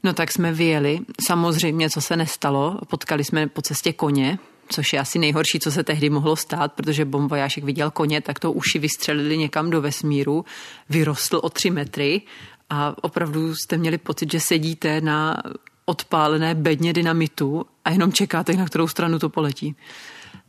No 0.03 0.13
tak 0.13 0.31
jsme 0.31 0.53
vyjeli. 0.53 0.99
Samozřejmě, 1.27 1.89
co 1.89 2.01
se 2.01 2.15
nestalo, 2.15 2.79
potkali 2.89 3.23
jsme 3.23 3.47
po 3.47 3.61
cestě 3.61 3.93
koně, 3.93 4.39
což 4.69 4.93
je 4.93 4.99
asi 4.99 5.19
nejhorší, 5.19 5.59
co 5.59 5.71
se 5.71 5.83
tehdy 5.83 6.09
mohlo 6.09 6.35
stát, 6.35 6.73
protože 6.73 7.05
bombojášek 7.05 7.63
viděl 7.63 7.91
koně, 7.91 8.21
tak 8.21 8.39
to 8.39 8.51
uši 8.51 8.79
vystřelili 8.79 9.37
někam 9.37 9.69
do 9.69 9.81
vesmíru, 9.81 10.45
vyrostl 10.89 11.39
o 11.43 11.49
tři 11.49 11.69
metry 11.69 12.21
a 12.69 12.95
opravdu 13.01 13.55
jste 13.55 13.77
měli 13.77 13.97
pocit, 13.97 14.31
že 14.31 14.39
sedíte 14.39 15.01
na 15.01 15.37
odpálené 15.85 16.55
bedně 16.55 16.93
dynamitu 16.93 17.65
a 17.85 17.89
jenom 17.89 18.13
čekáte, 18.13 18.53
na 18.53 18.65
kterou 18.65 18.87
stranu 18.87 19.19
to 19.19 19.29
poletí. 19.29 19.75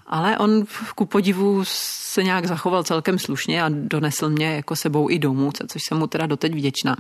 Ale 0.07 0.39
on 0.39 0.65
ku 0.95 1.07
podivu 1.07 1.61
se 1.65 2.23
nějak 2.23 2.47
zachoval 2.47 2.85
celkem 2.85 3.19
slušně 3.19 3.63
a 3.63 3.69
donesl 3.69 4.29
mě 4.29 4.47
jako 4.47 4.77
sebou 4.77 5.11
i 5.11 5.19
domů, 5.19 5.51
což 5.69 5.83
jsem 5.83 5.99
mu 5.99 6.07
teda 6.07 6.27
doteď 6.27 6.53
vděčná. 6.55 6.97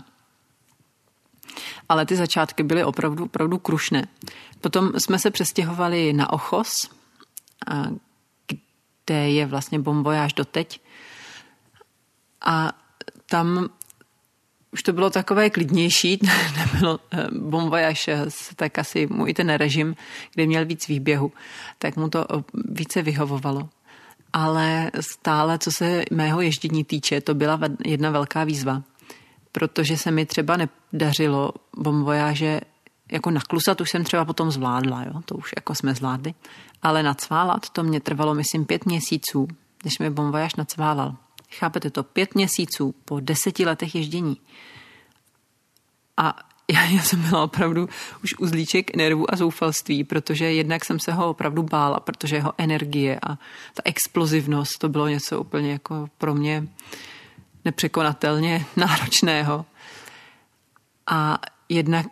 Ale 1.89 2.07
ty 2.07 2.17
začátky 2.17 2.63
byly 2.63 2.85
opravdu, 2.85 3.25
opravdu 3.25 3.59
krušné. 3.59 4.07
Potom 4.61 4.93
jsme 4.99 5.19
se 5.19 5.31
přestěhovali 5.31 6.13
na 6.13 6.33
Ochos, 6.33 6.91
kde 9.05 9.31
je 9.31 9.47
vlastně 9.47 9.79
bombojáž 9.79 10.33
doteď. 10.33 10.81
A 12.41 12.73
tam 13.27 13.69
už 14.73 14.83
to 14.83 14.93
bylo 14.93 15.11
takové 15.11 15.51
klidnější, 15.51 16.19
nebylo 16.57 17.01
eh, 17.11 17.27
bombajaš, 17.39 18.09
eh, 18.09 18.27
tak 18.57 18.79
asi 18.79 19.07
můj 19.07 19.35
ten 19.35 19.55
režim, 19.55 19.97
kde 20.35 20.47
měl 20.47 20.67
víc 20.67 20.89
výběhu, 20.89 21.33
tak 21.79 21.97
mu 21.97 22.09
to 22.09 22.27
eh, 22.35 22.43
více 22.65 23.03
vyhovovalo. 23.03 23.69
Ale 24.33 24.91
stále, 25.01 25.59
co 25.59 25.71
se 25.71 26.03
mého 26.11 26.41
ježdění 26.41 26.85
týče, 26.85 27.21
to 27.21 27.35
byla 27.35 27.61
jedna 27.85 28.11
velká 28.11 28.45
výzva, 28.45 28.83
protože 29.53 29.97
se 29.97 30.11
mi 30.11 30.27
třeba 30.27 30.57
nedařilo 30.57 31.53
bombojáže 31.77 32.61
jako 33.13 33.31
naklusat 33.31 33.81
už 33.81 33.91
jsem 33.91 34.05
třeba 34.05 34.25
potom 34.25 34.51
zvládla, 34.51 35.05
jo? 35.05 35.21
to 35.25 35.35
už 35.35 35.51
jako 35.57 35.75
jsme 35.75 35.95
zvládli, 35.95 36.35
ale 36.83 37.03
nacválat 37.03 37.71
to 37.71 37.83
mě 37.83 38.01
trvalo, 38.01 38.35
myslím, 38.35 38.65
pět 38.65 38.87
měsíců, 38.87 39.49
než 39.85 39.99
mi 39.99 40.11
bombojáž 40.11 40.55
nacválal. 40.55 41.17
Chápete 41.51 41.91
to? 41.91 42.03
Pět 42.03 42.35
měsíců 42.35 42.95
po 43.05 43.21
deseti 43.21 43.65
letech 43.65 43.95
ježdění. 43.95 44.41
A 46.17 46.39
já, 46.73 46.85
já 46.97 47.03
jsem 47.03 47.23
byla 47.23 47.45
opravdu 47.45 47.89
už 48.25 48.35
uzlíček 48.39 48.97
nervů 48.97 49.35
a 49.35 49.37
zoufalství, 49.37 50.05
protože 50.05 50.53
jednak 50.53 50.85
jsem 50.85 51.01
se 51.01 51.13
ho 51.13 51.31
opravdu 51.31 51.63
bála, 51.63 52.01
protože 52.01 52.37
jeho 52.37 52.53
energie 52.59 53.21
a 53.23 53.29
ta 53.75 53.83
explozivnost, 53.85 54.79
to 54.79 54.89
bylo 54.89 55.09
něco 55.09 55.41
úplně 55.41 55.73
jako 55.73 56.07
pro 56.19 56.35
mě 56.35 56.69
nepřekonatelně 57.65 58.67
náročného. 58.77 59.67
A 61.07 61.39
jednak 61.69 62.07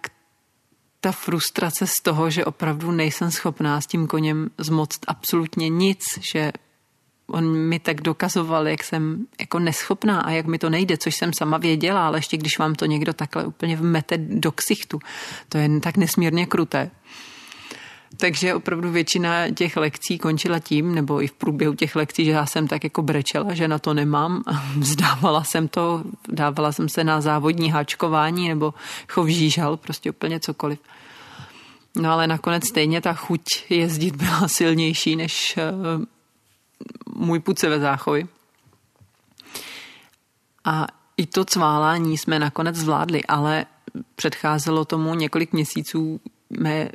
ta 1.01 1.13
frustrace 1.13 1.87
z 1.87 2.01
toho, 2.01 2.31
že 2.31 2.45
opravdu 2.45 2.91
nejsem 2.91 3.31
schopná 3.31 3.81
s 3.81 3.87
tím 3.87 4.07
koněm 4.07 4.51
zmoct 4.59 5.01
absolutně 5.07 5.69
nic, 5.69 6.05
že 6.33 6.53
on 7.27 7.57
mi 7.59 7.79
tak 7.79 8.01
dokazoval, 8.01 8.69
jak 8.69 8.85
jsem 8.85 9.27
jako 9.41 9.59
neschopná 9.59 10.21
a 10.21 10.31
jak 10.31 10.47
mi 10.47 10.59
to 10.59 10.71
nejde, 10.71 10.97
což 10.97 11.15
jsem 11.15 11.33
sama 11.33 11.59
věděla, 11.59 12.07
ale 12.07 12.19
ještě 12.19 12.37
když 12.37 12.59
vám 12.59 12.75
to 12.75 12.87
někdo 12.87 13.13
takhle 13.13 13.45
úplně 13.45 13.77
vmete 13.77 14.19
do 14.19 14.53
ksichtu, 14.53 14.99
to 15.49 15.59
je 15.59 15.81
tak 15.81 15.97
nesmírně 15.97 16.47
kruté. 16.47 16.91
Takže 18.17 18.55
opravdu 18.55 18.91
většina 18.91 19.51
těch 19.51 19.77
lekcí 19.77 20.19
končila 20.19 20.59
tím, 20.59 20.95
nebo 20.95 21.23
i 21.23 21.27
v 21.27 21.33
průběhu 21.33 21.75
těch 21.75 21.97
lekcí, 21.97 22.25
že 22.25 22.31
já 22.31 22.47
jsem 22.47 22.69
tak 22.69 22.85
jako 22.85 23.03
brečela, 23.03 23.55
že 23.55 23.69
na 23.69 23.79
to 23.79 23.95
nemám. 23.95 24.43
Vzdávala 24.77 25.45
jsem 25.45 25.69
to, 25.69 26.05
dávala 26.29 26.73
jsem 26.73 26.89
se 26.89 27.05
na 27.05 27.21
závodní 27.21 27.71
háčkování 27.71 28.49
nebo 28.49 28.75
chov 29.09 29.29
žížal, 29.29 29.77
prostě 29.77 30.11
úplně 30.11 30.41
cokoliv. 30.41 30.79
No 31.97 32.13
ale 32.13 32.27
nakonec 32.27 32.69
stejně 32.69 33.01
ta 33.01 33.13
chuť 33.13 33.43
jezdit 33.71 34.17
byla 34.17 34.43
silnější 34.49 35.17
než 35.17 35.57
eh, 35.57 35.73
můj 37.17 37.39
put 37.39 37.63
ve 37.63 37.81
záchoj. 37.81 38.27
A 40.65 40.87
i 41.17 41.27
to 41.27 41.45
cválání 41.45 42.19
jsme 42.19 42.39
nakonec 42.39 42.77
zvládli, 42.77 43.25
ale 43.25 43.67
předcházelo 44.17 44.85
tomu 44.85 45.15
několik 45.15 45.53
měsíců 45.53 46.21
mé 46.51 46.91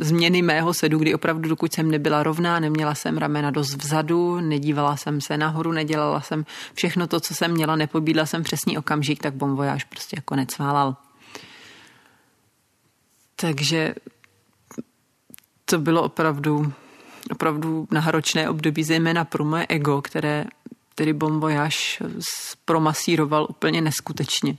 změny 0.00 0.42
mého 0.42 0.74
sedu, 0.74 0.98
kdy 0.98 1.14
opravdu 1.14 1.48
dokud 1.48 1.72
jsem 1.72 1.90
nebyla 1.90 2.22
rovná, 2.22 2.60
neměla 2.60 2.94
jsem 2.94 3.18
ramena 3.18 3.50
dost 3.50 3.74
vzadu, 3.74 4.40
nedívala 4.40 4.96
jsem 4.96 5.20
se 5.20 5.36
nahoru, 5.36 5.72
nedělala 5.72 6.20
jsem 6.20 6.44
všechno 6.74 7.06
to, 7.06 7.20
co 7.20 7.34
jsem 7.34 7.52
měla, 7.52 7.76
nepobídla 7.76 8.26
jsem 8.26 8.42
přesný 8.42 8.78
okamžik, 8.78 9.22
tak 9.22 9.34
bombojáž 9.34 9.84
prostě 9.84 10.16
jako 10.16 10.36
necválal. 10.36 10.96
Takže 13.36 13.94
to 15.64 15.78
bylo 15.78 16.02
opravdu 16.02 16.72
opravdu 17.30 17.88
náročné 17.90 18.48
období, 18.48 18.84
zejména 18.84 19.24
pro 19.24 19.44
moje 19.44 19.66
ego, 19.68 20.02
které 20.02 20.44
tedy 20.94 21.12
bombojáš 21.12 22.02
promasíroval 22.64 23.46
úplně 23.50 23.80
neskutečně. 23.80 24.56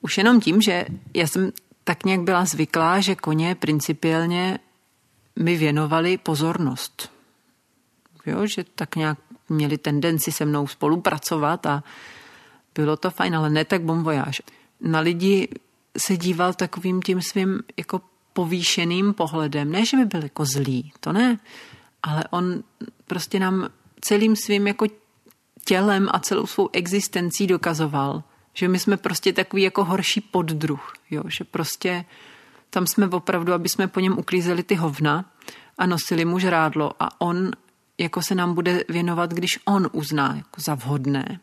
Už 0.00 0.18
jenom 0.18 0.40
tím, 0.40 0.62
že 0.62 0.86
já 1.14 1.26
jsem 1.26 1.52
tak 1.90 2.04
nějak 2.04 2.20
byla 2.20 2.44
zvyklá, 2.44 3.00
že 3.00 3.14
koně 3.14 3.54
principiálně 3.54 4.58
mi 5.36 5.56
věnovali 5.56 6.18
pozornost. 6.18 7.12
Jo, 8.26 8.46
že 8.46 8.64
tak 8.74 8.96
nějak 8.96 9.18
měli 9.48 9.78
tendenci 9.78 10.32
se 10.32 10.44
mnou 10.44 10.66
spolupracovat 10.66 11.66
a 11.66 11.84
bylo 12.74 12.96
to 12.96 13.10
fajn, 13.10 13.36
ale 13.36 13.50
ne 13.50 13.64
tak 13.64 13.82
bombojáž. 13.82 14.42
Na 14.80 15.00
lidi 15.00 15.48
se 15.98 16.16
díval 16.16 16.54
takovým 16.54 17.02
tím 17.02 17.22
svým 17.22 17.60
jako 17.76 18.00
povýšeným 18.32 19.14
pohledem. 19.14 19.70
Ne, 19.70 19.86
že 19.86 19.96
by 19.96 20.04
byl 20.04 20.22
jako 20.22 20.44
zlý, 20.44 20.92
to 21.00 21.12
ne, 21.12 21.38
ale 22.02 22.24
on 22.30 22.62
prostě 23.06 23.38
nám 23.38 23.68
celým 24.00 24.36
svým 24.36 24.66
jako 24.66 24.86
tělem 25.64 26.08
a 26.12 26.20
celou 26.20 26.46
svou 26.46 26.68
existencí 26.72 27.46
dokazoval, 27.46 28.22
že 28.54 28.68
my 28.68 28.78
jsme 28.78 28.96
prostě 28.96 29.32
takový 29.32 29.62
jako 29.62 29.84
horší 29.84 30.20
poddruh, 30.20 30.92
jo? 31.10 31.22
že 31.28 31.44
prostě 31.44 32.04
tam 32.70 32.86
jsme 32.86 33.08
opravdu, 33.08 33.52
aby 33.52 33.68
jsme 33.68 33.88
po 33.88 34.00
něm 34.00 34.18
uklízeli 34.18 34.62
ty 34.62 34.74
hovna 34.74 35.24
a 35.78 35.86
nosili 35.86 36.24
mu 36.24 36.38
žrádlo 36.38 36.92
a 37.00 37.20
on 37.20 37.50
jako 37.98 38.22
se 38.22 38.34
nám 38.34 38.54
bude 38.54 38.84
věnovat, 38.88 39.34
když 39.34 39.58
on 39.64 39.88
uzná 39.92 40.36
jako 40.36 40.60
za 40.60 40.74
vhodné. 40.74 41.40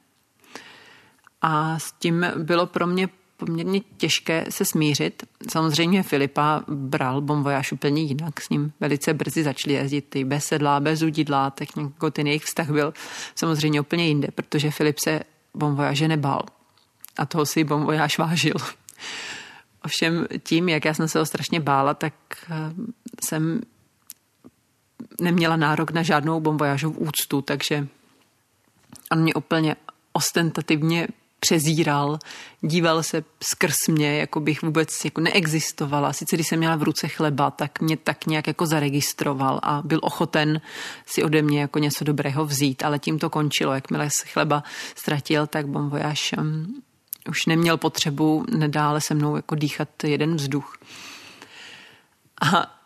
A 1.42 1.80
s 1.80 1.92
tím 1.92 2.26
bylo 2.38 2.66
pro 2.66 2.88
mě 2.88 3.10
poměrně 3.38 3.82
těžké 3.98 4.46
se 4.50 4.66
smířit. 4.66 5.24
Samozřejmě 5.52 6.04
Filipa 6.04 6.64
bral 6.68 7.22
bomvojáš 7.22 7.72
úplně 7.72 8.02
jinak, 8.02 8.42
s 8.42 8.50
ním 8.50 8.74
velice 8.80 9.14
brzy 9.14 9.44
začali 9.44 9.76
jezdit 9.76 10.06
ty 10.10 10.24
bez 10.24 10.46
sedla, 10.46 10.80
bez 10.80 11.02
udidla, 11.02 11.50
tak 11.50 11.68
jako 11.78 12.12
ten 12.12 12.28
jejich 12.28 12.44
vztah 12.44 12.70
byl 12.70 12.94
samozřejmě 13.36 13.82
úplně 13.82 14.08
jinde, 14.08 14.28
protože 14.36 14.72
Filip 14.72 15.00
se 15.00 15.20
bomvojáže 15.54 16.08
nebál 16.08 16.46
a 17.18 17.26
toho 17.26 17.46
si 17.46 17.64
bomvojáš 17.64 18.18
vážil. 18.18 18.56
Ovšem 19.86 20.28
tím, 20.44 20.70
jak 20.70 20.86
já 20.86 20.94
jsem 20.94 21.08
se 21.08 21.20
ho 21.20 21.26
strašně 21.26 21.60
bála, 21.60 21.94
tak 21.94 22.14
eh, 22.50 22.74
jsem 23.24 23.62
neměla 25.22 25.56
nárok 25.56 25.92
na 25.92 26.04
žádnou 26.04 26.40
bomvojážovou 26.40 27.00
úctu, 27.00 27.42
takže 27.42 27.88
on 29.12 29.22
mě 29.22 29.34
úplně 29.34 29.76
ostentativně 30.14 31.08
přezíral, 31.40 32.20
díval 32.62 33.04
se 33.04 33.24
skrz 33.44 33.88
mě, 33.88 34.18
jako 34.18 34.40
bych 34.40 34.62
vůbec 34.62 35.06
jako 35.06 35.22
neexistovala. 35.22 36.14
Sice 36.14 36.36
když 36.36 36.48
jsem 36.48 36.60
měla 36.60 36.76
v 36.76 36.84
ruce 36.84 37.08
chleba, 37.08 37.52
tak 37.52 37.82
mě 37.82 37.98
tak 37.98 38.26
nějak 38.26 38.48
jako 38.48 38.66
zaregistroval 38.66 39.60
a 39.64 39.82
byl 39.86 40.00
ochoten 40.04 40.62
si 41.06 41.24
ode 41.24 41.42
mě 41.42 41.62
jako 41.62 41.80
něco 41.80 42.04
dobrého 42.04 42.46
vzít, 42.46 42.84
ale 42.84 43.00
tím 43.00 43.20
to 43.20 43.30
končilo. 43.30 43.74
Jakmile 43.74 44.10
se 44.10 44.28
chleba 44.28 44.64
ztratil, 44.96 45.48
tak 45.48 45.68
bomvojáš 45.68 46.34
um, 46.38 46.82
už 47.29 47.46
neměl 47.46 47.77
potřebu 47.77 48.46
nedále 48.57 49.01
se 49.01 49.13
mnou 49.13 49.36
jako 49.36 49.55
dýchat 49.55 50.03
jeden 50.03 50.36
vzduch. 50.36 50.77
A 52.41 52.77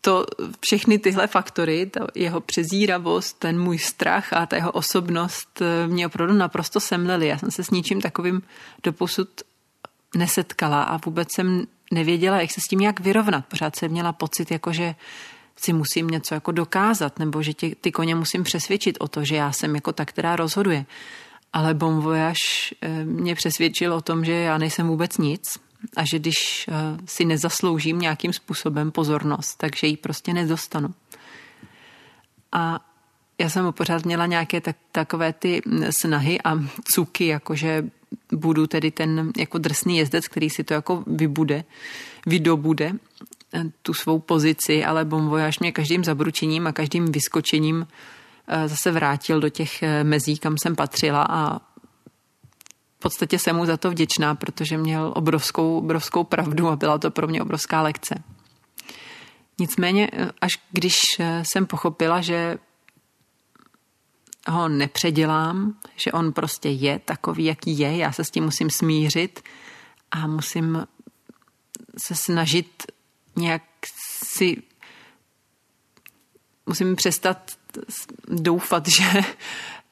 to 0.00 0.26
všechny 0.60 0.98
tyhle 0.98 1.26
faktory, 1.26 1.86
ta 1.86 2.06
jeho 2.14 2.40
přezíravost, 2.40 3.38
ten 3.38 3.60
můj 3.60 3.78
strach 3.78 4.32
a 4.32 4.46
ta 4.46 4.56
jeho 4.56 4.70
osobnost 4.70 5.62
eh, 5.62 5.86
mě 5.86 6.06
opravdu 6.06 6.34
naprosto 6.34 6.80
semlely. 6.80 7.26
Já 7.26 7.38
jsem 7.38 7.50
se 7.50 7.64
s 7.64 7.70
ničím 7.70 8.00
takovým 8.00 8.42
doposud 8.82 9.28
nesetkala 10.16 10.82
a 10.82 10.96
vůbec 11.04 11.28
jsem 11.34 11.66
nevěděla, 11.92 12.40
jak 12.40 12.50
se 12.50 12.60
s 12.60 12.68
tím 12.68 12.78
nějak 12.78 13.00
vyrovnat. 13.00 13.46
Pořád 13.46 13.76
jsem 13.76 13.90
měla 13.90 14.12
pocit, 14.12 14.50
jako 14.50 14.72
že 14.72 14.94
si 15.56 15.72
musím 15.72 16.08
něco 16.08 16.34
jako 16.34 16.52
dokázat, 16.52 17.18
nebo 17.18 17.42
že 17.42 17.54
tě, 17.54 17.74
ty 17.74 17.92
koně 17.92 18.14
musím 18.14 18.42
přesvědčit 18.42 18.96
o 19.00 19.08
to, 19.08 19.24
že 19.24 19.36
já 19.36 19.52
jsem 19.52 19.74
jako 19.74 19.92
ta, 19.92 20.04
která 20.04 20.36
rozhoduje. 20.36 20.86
Ale 21.52 21.74
Bon 21.74 22.00
Voyage 22.00 22.74
eh, 22.80 23.04
mě 23.04 23.34
přesvědčil 23.34 23.94
o 23.94 24.00
tom, 24.00 24.24
že 24.24 24.32
já 24.32 24.58
nejsem 24.58 24.88
vůbec 24.88 25.18
nic, 25.18 25.42
a 25.96 26.04
že 26.04 26.18
když 26.18 26.68
eh, 26.68 26.72
si 27.06 27.24
nezasloužím 27.24 27.98
nějakým 27.98 28.32
způsobem 28.32 28.92
pozornost, 28.92 29.54
takže 29.56 29.86
ji 29.86 29.96
prostě 29.96 30.34
nedostanu. 30.34 30.94
A 32.52 32.80
já 33.38 33.48
jsem 33.48 33.72
pořád 33.72 34.04
měla 34.04 34.26
nějaké 34.26 34.60
tak, 34.60 34.76
takové 34.92 35.32
ty 35.32 35.62
snahy 35.90 36.38
a 36.44 36.54
cuky, 36.94 37.26
jakože 37.26 37.84
budu 38.32 38.66
tedy 38.66 38.90
ten 38.90 39.32
jako 39.36 39.58
drsný 39.58 39.98
jezdec, 39.98 40.28
který 40.28 40.50
si 40.50 40.64
to 40.64 40.74
jako 40.74 41.04
vybude, 41.06 41.64
vydobude 42.26 42.92
eh, 43.52 43.64
tu 43.82 43.94
svou 43.94 44.18
pozici, 44.18 44.84
ale 44.84 45.04
bomvojáš 45.04 45.58
mě 45.58 45.72
každým 45.72 46.04
zabručením 46.04 46.66
a 46.66 46.72
každým 46.72 47.12
vyskočením 47.12 47.86
eh, 47.90 48.15
zase 48.66 48.90
vrátil 48.90 49.40
do 49.40 49.48
těch 49.48 49.82
mezí, 50.02 50.38
kam 50.38 50.58
jsem 50.58 50.76
patřila 50.76 51.26
a 51.30 51.60
podstatě 53.06 53.38
jsem 53.38 53.56
mu 53.56 53.66
za 53.66 53.76
to 53.76 53.90
vděčná, 53.90 54.34
protože 54.34 54.78
měl 54.78 55.12
obrovskou, 55.16 55.78
obrovskou 55.78 56.24
pravdu 56.24 56.68
a 56.68 56.76
byla 56.76 56.98
to 56.98 57.10
pro 57.10 57.26
mě 57.26 57.42
obrovská 57.42 57.82
lekce. 57.82 58.14
Nicméně, 59.58 60.10
až 60.40 60.52
když 60.72 60.96
jsem 61.42 61.66
pochopila, 61.66 62.20
že 62.20 62.58
ho 64.48 64.68
nepředělám, 64.68 65.78
že 65.96 66.12
on 66.12 66.32
prostě 66.32 66.68
je 66.68 66.98
takový, 66.98 67.44
jaký 67.44 67.78
je, 67.78 67.96
já 67.96 68.12
se 68.12 68.24
s 68.24 68.30
tím 68.30 68.44
musím 68.44 68.70
smířit 68.70 69.42
a 70.10 70.26
musím 70.26 70.86
se 71.98 72.14
snažit 72.14 72.82
nějak 73.36 73.62
si 74.24 74.62
musím 76.66 76.96
přestat 76.96 77.55
doufat, 78.28 78.88
že 78.96 79.20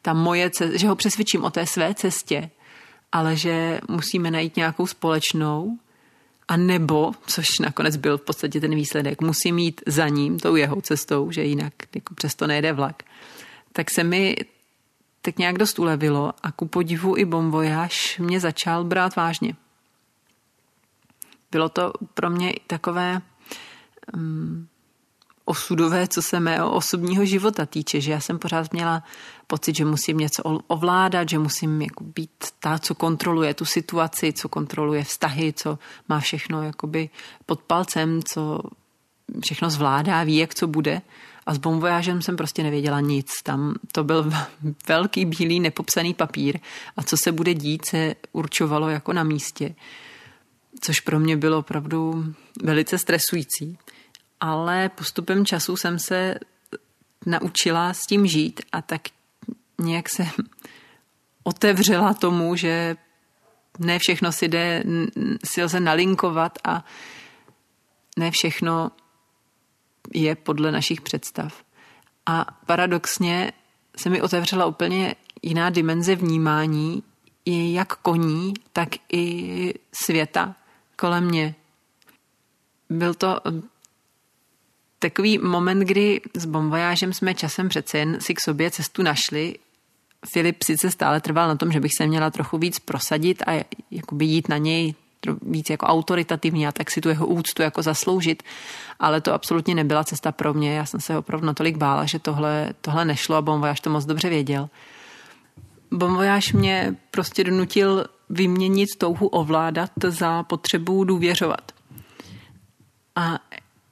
ta 0.02 0.12
moje, 0.12 0.50
že 0.72 0.88
ho 0.88 0.96
přesvědčím 0.96 1.44
o 1.44 1.50
té 1.50 1.66
své 1.66 1.94
cestě, 1.94 2.50
ale 3.12 3.36
že 3.36 3.80
musíme 3.88 4.30
najít 4.30 4.56
nějakou 4.56 4.86
společnou, 4.86 5.78
a 6.48 6.56
nebo, 6.56 7.12
což 7.26 7.58
nakonec 7.58 7.96
byl 7.96 8.18
v 8.18 8.22
podstatě 8.22 8.60
ten 8.60 8.74
výsledek, 8.74 9.20
musím 9.20 9.58
jít 9.58 9.80
za 9.86 10.08
ním, 10.08 10.38
tou 10.38 10.56
jeho 10.56 10.80
cestou, 10.80 11.30
že 11.30 11.44
jinak 11.44 11.72
jako 11.94 12.14
přesto 12.14 12.46
nejde 12.46 12.72
vlak, 12.72 13.02
tak 13.72 13.90
se 13.90 14.04
mi 14.04 14.36
tak 15.22 15.38
nějak 15.38 15.58
dost 15.58 15.78
ulevilo 15.78 16.32
a 16.42 16.52
ku 16.52 16.66
podivu 16.66 17.16
i 17.16 17.24
bomvojáš 17.24 18.18
mě 18.18 18.40
začal 18.40 18.84
brát 18.84 19.16
vážně. 19.16 19.56
Bylo 21.50 21.68
to 21.68 21.92
pro 22.14 22.30
mě 22.30 22.52
takové 22.66 23.20
um, 24.16 24.68
osudové, 25.44 26.08
co 26.08 26.22
se 26.22 26.40
mého 26.40 26.72
osobního 26.72 27.24
života 27.24 27.66
týče, 27.66 28.00
že 28.00 28.12
já 28.12 28.20
jsem 28.20 28.38
pořád 28.38 28.72
měla 28.72 29.02
pocit, 29.46 29.76
že 29.76 29.84
musím 29.84 30.18
něco 30.18 30.42
ovládat, 30.66 31.28
že 31.28 31.38
musím 31.38 31.82
jako 31.82 32.04
být 32.04 32.30
ta, 32.60 32.78
co 32.78 32.94
kontroluje 32.94 33.54
tu 33.54 33.64
situaci, 33.64 34.32
co 34.32 34.48
kontroluje 34.48 35.04
vztahy, 35.04 35.52
co 35.52 35.78
má 36.08 36.20
všechno 36.20 36.62
jakoby 36.62 37.10
pod 37.46 37.60
palcem, 37.60 38.20
co 38.22 38.60
všechno 39.44 39.70
zvládá, 39.70 40.22
ví, 40.22 40.36
jak 40.36 40.54
co 40.54 40.66
bude. 40.66 41.02
A 41.46 41.54
s 41.54 41.58
bomvojážem 41.58 42.22
jsem 42.22 42.36
prostě 42.36 42.62
nevěděla 42.62 43.00
nic. 43.00 43.30
Tam 43.42 43.74
to 43.92 44.04
byl 44.04 44.32
velký 44.88 45.24
bílý 45.24 45.60
nepopsaný 45.60 46.14
papír 46.14 46.58
a 46.96 47.02
co 47.02 47.16
se 47.16 47.32
bude 47.32 47.54
dít, 47.54 47.86
se 47.86 48.14
určovalo 48.32 48.88
jako 48.88 49.12
na 49.12 49.24
místě. 49.24 49.74
Což 50.80 51.00
pro 51.00 51.20
mě 51.20 51.36
bylo 51.36 51.58
opravdu 51.58 52.24
velice 52.62 52.98
stresující 52.98 53.78
ale 54.40 54.88
postupem 54.88 55.46
času 55.46 55.76
jsem 55.76 55.98
se 55.98 56.34
naučila 57.26 57.94
s 57.94 58.06
tím 58.06 58.26
žít 58.26 58.60
a 58.72 58.82
tak 58.82 59.02
nějak 59.80 60.08
se 60.08 60.26
otevřela 61.42 62.14
tomu, 62.14 62.56
že 62.56 62.96
ne 63.78 63.98
všechno 63.98 64.32
si 64.32 64.48
jde, 64.48 64.84
si 65.44 65.62
lze 65.62 65.80
nalinkovat 65.80 66.58
a 66.64 66.84
ne 68.18 68.30
všechno 68.30 68.90
je 70.14 70.34
podle 70.34 70.72
našich 70.72 71.00
představ. 71.00 71.64
A 72.26 72.46
paradoxně 72.66 73.52
se 73.96 74.10
mi 74.10 74.22
otevřela 74.22 74.66
úplně 74.66 75.14
jiná 75.42 75.70
dimenze 75.70 76.14
vnímání, 76.14 77.02
i 77.44 77.72
jak 77.72 77.96
koní, 77.96 78.54
tak 78.72 78.88
i 79.12 79.74
světa 79.92 80.54
kolem 80.96 81.24
mě. 81.24 81.54
Byl 82.90 83.14
to 83.14 83.40
takový 85.08 85.38
moment, 85.38 85.80
kdy 85.80 86.20
s 86.34 86.44
bomvojážem 86.46 87.12
jsme 87.12 87.34
časem 87.34 87.68
přece 87.68 87.98
jen 87.98 88.20
si 88.20 88.34
k 88.34 88.40
sobě 88.40 88.70
cestu 88.70 89.02
našli. 89.02 89.54
Filip 90.32 90.62
sice 90.62 90.90
stále 90.90 91.20
trval 91.20 91.48
na 91.48 91.56
tom, 91.56 91.72
že 91.72 91.80
bych 91.80 91.92
se 91.98 92.06
měla 92.06 92.30
trochu 92.30 92.58
víc 92.58 92.78
prosadit 92.78 93.42
a 93.46 93.64
jakoby 93.90 94.24
jít 94.24 94.48
na 94.48 94.56
něj 94.56 94.94
víc 95.42 95.70
jako 95.70 95.86
autoritativně 95.86 96.68
a 96.68 96.72
tak 96.72 96.90
si 96.90 97.00
tu 97.00 97.08
jeho 97.08 97.26
úctu 97.26 97.62
jako 97.62 97.82
zasloužit, 97.82 98.42
ale 99.00 99.20
to 99.20 99.32
absolutně 99.32 99.74
nebyla 99.74 100.04
cesta 100.04 100.32
pro 100.32 100.54
mě. 100.54 100.74
Já 100.74 100.86
jsem 100.86 101.00
se 101.00 101.18
opravdu 101.18 101.46
natolik 101.46 101.76
bála, 101.76 102.04
že 102.06 102.18
tohle, 102.18 102.72
tohle 102.80 103.04
nešlo 103.04 103.36
a 103.36 103.42
bomvojáž 103.42 103.80
to 103.80 103.90
moc 103.90 104.04
dobře 104.04 104.28
věděl. 104.28 104.68
Bomvojáž 105.90 106.52
mě 106.52 106.96
prostě 107.10 107.44
donutil 107.44 108.04
vyměnit 108.30 108.88
touhu 108.98 109.26
ovládat 109.26 109.90
za 110.08 110.42
potřebu 110.42 111.04
důvěřovat. 111.04 111.72
A 113.16 113.38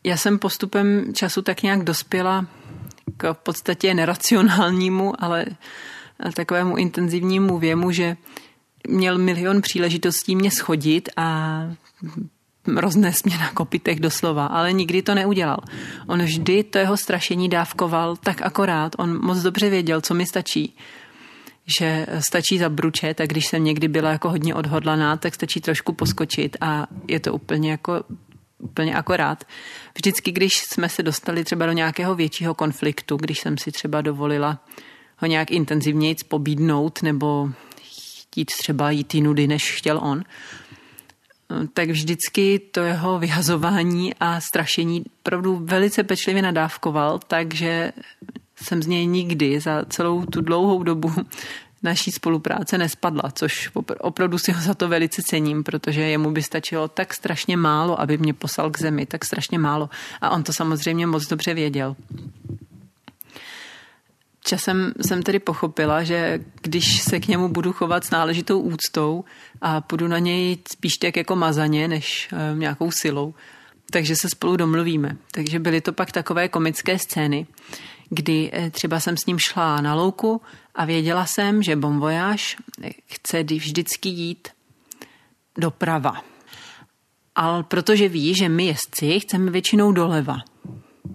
já 0.05 0.17
jsem 0.17 0.39
postupem 0.39 1.15
času 1.15 1.43
tak 1.43 1.63
nějak 1.63 1.85
dospěla 1.85 2.47
k 3.17 3.33
v 3.33 3.39
podstatě 3.39 3.95
neracionálnímu, 3.95 5.25
ale 5.25 5.47
takovému 6.35 6.77
intenzivnímu 6.77 7.59
věmu, 7.59 7.91
že 7.91 8.17
měl 8.89 9.19
milion 9.19 9.63
příležitostí 9.63 10.37
mě 10.37 10.51
schodit 10.51 11.09
a 11.17 11.61
roznes 12.67 13.23
mě 13.23 13.39
na 13.39 13.51
kopitech 13.51 14.01
doslova, 14.01 14.47
ale 14.47 14.73
nikdy 14.73 15.03
to 15.03 15.15
neudělal. 15.15 15.59
On 16.07 16.23
vždy 16.23 16.65
to 16.65 16.79
jeho 16.79 16.97
strašení 16.97 17.49
dávkoval 17.49 18.17
tak 18.17 18.43
akorát, 18.43 18.93
on 18.99 19.25
moc 19.25 19.39
dobře 19.39 19.71
věděl, 19.71 20.01
co 20.01 20.15
mi 20.15 20.27
stačí 20.27 20.77
že 21.79 22.07
stačí 22.19 22.59
zabručet 22.59 23.21
a 23.21 23.27
když 23.27 23.47
jsem 23.47 23.65
někdy 23.65 23.89
byla 23.89 24.11
jako 24.11 24.31
hodně 24.31 24.55
odhodlaná, 24.55 25.17
tak 25.17 25.35
stačí 25.35 25.61
trošku 25.61 25.93
poskočit 25.93 26.57
a 26.61 26.87
je 27.09 27.21
to 27.21 27.35
úplně 27.35 27.71
jako 27.71 28.05
úplně 28.63 28.95
akorát. 28.95 29.45
Vždycky, 29.95 30.33
když 30.33 30.53
jsme 30.55 30.89
se 30.89 31.03
dostali 31.03 31.45
třeba 31.45 31.67
do 31.67 31.73
nějakého 31.73 32.15
většího 32.15 32.55
konfliktu, 32.55 33.17
když 33.17 33.39
jsem 33.39 33.59
si 33.59 33.73
třeba 33.73 34.01
dovolila 34.01 34.59
ho 35.19 35.27
nějak 35.27 35.51
intenzivněji 35.51 36.17
pobídnout 36.29 37.03
nebo 37.03 37.51
chtít 37.83 38.51
třeba 38.63 38.91
jít 38.91 39.15
nudy, 39.15 39.47
než 39.47 39.73
chtěl 39.73 39.99
on, 40.03 40.25
tak 41.73 41.91
vždycky 41.91 42.59
to 42.59 42.81
jeho 42.81 43.19
vyhazování 43.19 44.15
a 44.21 44.41
strašení 44.41 45.05
opravdu 45.21 45.61
velice 45.63 46.05
pečlivě 46.05 46.43
nadávkoval, 46.43 47.21
takže 47.27 47.93
jsem 48.57 48.83
z 48.83 48.87
něj 48.87 49.07
nikdy 49.07 49.61
za 49.61 49.85
celou 49.85 50.25
tu 50.25 50.41
dlouhou 50.41 50.83
dobu 50.83 51.13
naší 51.83 52.13
spolupráce 52.13 52.79
nespadla, 52.79 53.31
což 53.35 53.71
opravdu 54.01 54.39
si 54.39 54.53
ho 54.53 54.63
za 54.63 54.75
to 54.75 54.89
velice 54.89 55.23
cením, 55.23 55.65
protože 55.65 56.01
jemu 56.01 56.31
by 56.31 56.43
stačilo 56.43 56.89
tak 56.89 57.15
strašně 57.15 57.57
málo, 57.57 58.01
aby 58.01 58.19
mě 58.19 58.35
poslal 58.35 58.71
k 58.71 58.79
zemi, 58.79 59.07
tak 59.07 59.25
strašně 59.25 59.59
málo. 59.59 59.91
A 60.21 60.31
on 60.31 60.43
to 60.43 60.53
samozřejmě 60.53 61.07
moc 61.07 61.27
dobře 61.27 61.55
věděl. 61.55 61.97
Časem 64.45 64.93
jsem 65.01 65.23
tedy 65.23 65.39
pochopila, 65.39 66.03
že 66.03 66.41
když 66.63 67.03
se 67.03 67.21
k 67.21 67.29
němu 67.29 67.49
budu 67.49 67.73
chovat 67.73 68.05
s 68.05 68.11
náležitou 68.11 68.61
úctou 68.61 69.25
a 69.61 69.81
půjdu 69.81 70.09
na 70.09 70.19
něj 70.19 70.59
spíš 70.73 70.93
tak 70.97 71.17
jako 71.17 71.37
mazaně, 71.37 71.89
než 71.89 72.29
e, 72.33 72.59
nějakou 72.59 72.91
silou, 72.91 73.35
takže 73.91 74.17
se 74.17 74.29
spolu 74.29 74.57
domluvíme. 74.57 75.17
Takže 75.31 75.59
byly 75.59 75.81
to 75.81 75.93
pak 75.93 76.13
takové 76.13 76.49
komické 76.49 76.99
scény, 76.99 77.47
kdy 78.15 78.51
e, 78.53 78.71
třeba 78.71 79.01
jsem 79.01 79.17
s 79.17 79.27
ním 79.27 79.39
šla 79.39 79.81
na 79.81 79.95
louku 79.95 80.41
a 80.75 80.85
věděla 80.85 81.27
jsem, 81.27 81.63
že 81.63 81.77
Bon 81.77 81.99
Voyage 82.01 82.57
chce 83.07 83.43
vždycky 83.43 84.09
jít 84.09 84.49
doprava. 85.59 86.25
Ale 87.35 87.63
protože 87.63 88.09
ví, 88.09 88.35
že 88.35 88.49
my 88.49 88.67
jezdci 88.67 89.21
chceme 89.21 89.51
většinou 89.51 89.93
doleva. 89.93 90.39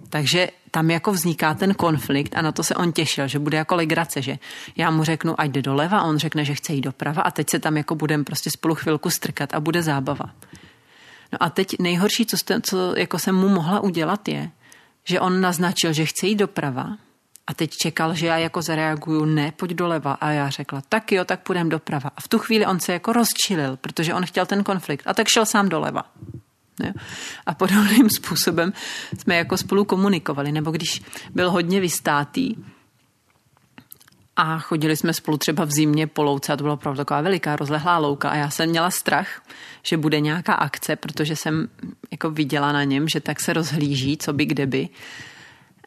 Takže 0.08 0.48
tam 0.70 0.90
jako 0.90 1.12
vzniká 1.12 1.54
ten 1.54 1.74
konflikt 1.74 2.36
a 2.36 2.42
na 2.42 2.52
to 2.52 2.62
se 2.62 2.74
on 2.74 2.92
těšil, 2.92 3.28
že 3.28 3.38
bude 3.38 3.56
jako 3.56 3.76
legrace, 3.76 4.22
že 4.22 4.38
já 4.76 4.90
mu 4.90 5.04
řeknu, 5.04 5.40
ať 5.40 5.50
jde 5.50 5.62
doleva, 5.62 5.98
a 5.98 6.04
on 6.04 6.18
řekne, 6.18 6.44
že 6.44 6.54
chce 6.54 6.72
jít 6.72 6.80
doprava 6.80 7.22
a 7.22 7.30
teď 7.30 7.50
se 7.50 7.58
tam 7.58 7.76
jako 7.76 7.94
budeme 7.94 8.24
prostě 8.24 8.50
spolu 8.50 8.74
chvilku 8.74 9.10
strkat 9.10 9.54
a 9.54 9.60
bude 9.60 9.82
zábava. 9.82 10.34
No 11.32 11.42
a 11.42 11.50
teď 11.50 11.78
nejhorší, 11.78 12.26
co, 12.26 12.36
jste, 12.36 12.60
co 12.60 12.96
jako 12.96 13.18
jsem 13.18 13.34
mu 13.34 13.48
mohla 13.48 13.80
udělat 13.80 14.28
je, 14.28 14.50
že 15.08 15.20
on 15.20 15.40
naznačil, 15.40 15.92
že 15.92 16.04
chce 16.04 16.26
jít 16.26 16.36
doprava 16.36 16.96
a 17.46 17.54
teď 17.54 17.70
čekal, 17.70 18.14
že 18.14 18.26
já 18.26 18.38
jako 18.38 18.62
zareaguju, 18.62 19.24
ne, 19.24 19.52
pojď 19.56 19.70
doleva. 19.70 20.12
A 20.12 20.30
já 20.30 20.50
řekla, 20.50 20.82
tak 20.88 21.12
jo, 21.12 21.24
tak 21.24 21.40
půjdem 21.40 21.68
doprava. 21.68 22.10
A 22.16 22.20
v 22.20 22.28
tu 22.28 22.38
chvíli 22.38 22.66
on 22.66 22.80
se 22.80 22.92
jako 22.92 23.12
rozčilil, 23.12 23.76
protože 23.76 24.14
on 24.14 24.26
chtěl 24.26 24.46
ten 24.46 24.64
konflikt. 24.64 25.06
A 25.06 25.14
tak 25.14 25.28
šel 25.28 25.46
sám 25.46 25.68
doleva. 25.68 26.02
Jo. 26.84 26.92
A 27.46 27.54
podobným 27.54 28.10
způsobem 28.16 28.72
jsme 29.18 29.36
jako 29.36 29.56
spolu 29.56 29.84
komunikovali. 29.84 30.52
Nebo 30.52 30.70
když 30.70 31.02
byl 31.34 31.50
hodně 31.50 31.80
vystátý, 31.80 32.54
a 34.38 34.58
chodili 34.58 34.96
jsme 34.96 35.12
spolu 35.12 35.36
třeba 35.36 35.64
v 35.64 35.70
zimě 35.70 36.06
po 36.06 36.22
louce 36.22 36.52
a 36.52 36.56
to 36.56 36.64
byla 36.64 36.74
opravdu 36.74 36.96
taková 36.96 37.20
veliká 37.20 37.56
rozlehlá 37.56 37.98
louka 37.98 38.30
a 38.30 38.36
já 38.36 38.50
jsem 38.50 38.70
měla 38.70 38.90
strach, 38.90 39.42
že 39.82 39.96
bude 39.96 40.20
nějaká 40.20 40.54
akce, 40.54 40.96
protože 40.96 41.36
jsem 41.36 41.68
jako 42.10 42.30
viděla 42.30 42.72
na 42.72 42.84
něm, 42.84 43.08
že 43.08 43.20
tak 43.20 43.40
se 43.40 43.52
rozhlíží, 43.52 44.16
co 44.16 44.32
by 44.32 44.46
kde 44.46 44.66
by. 44.66 44.88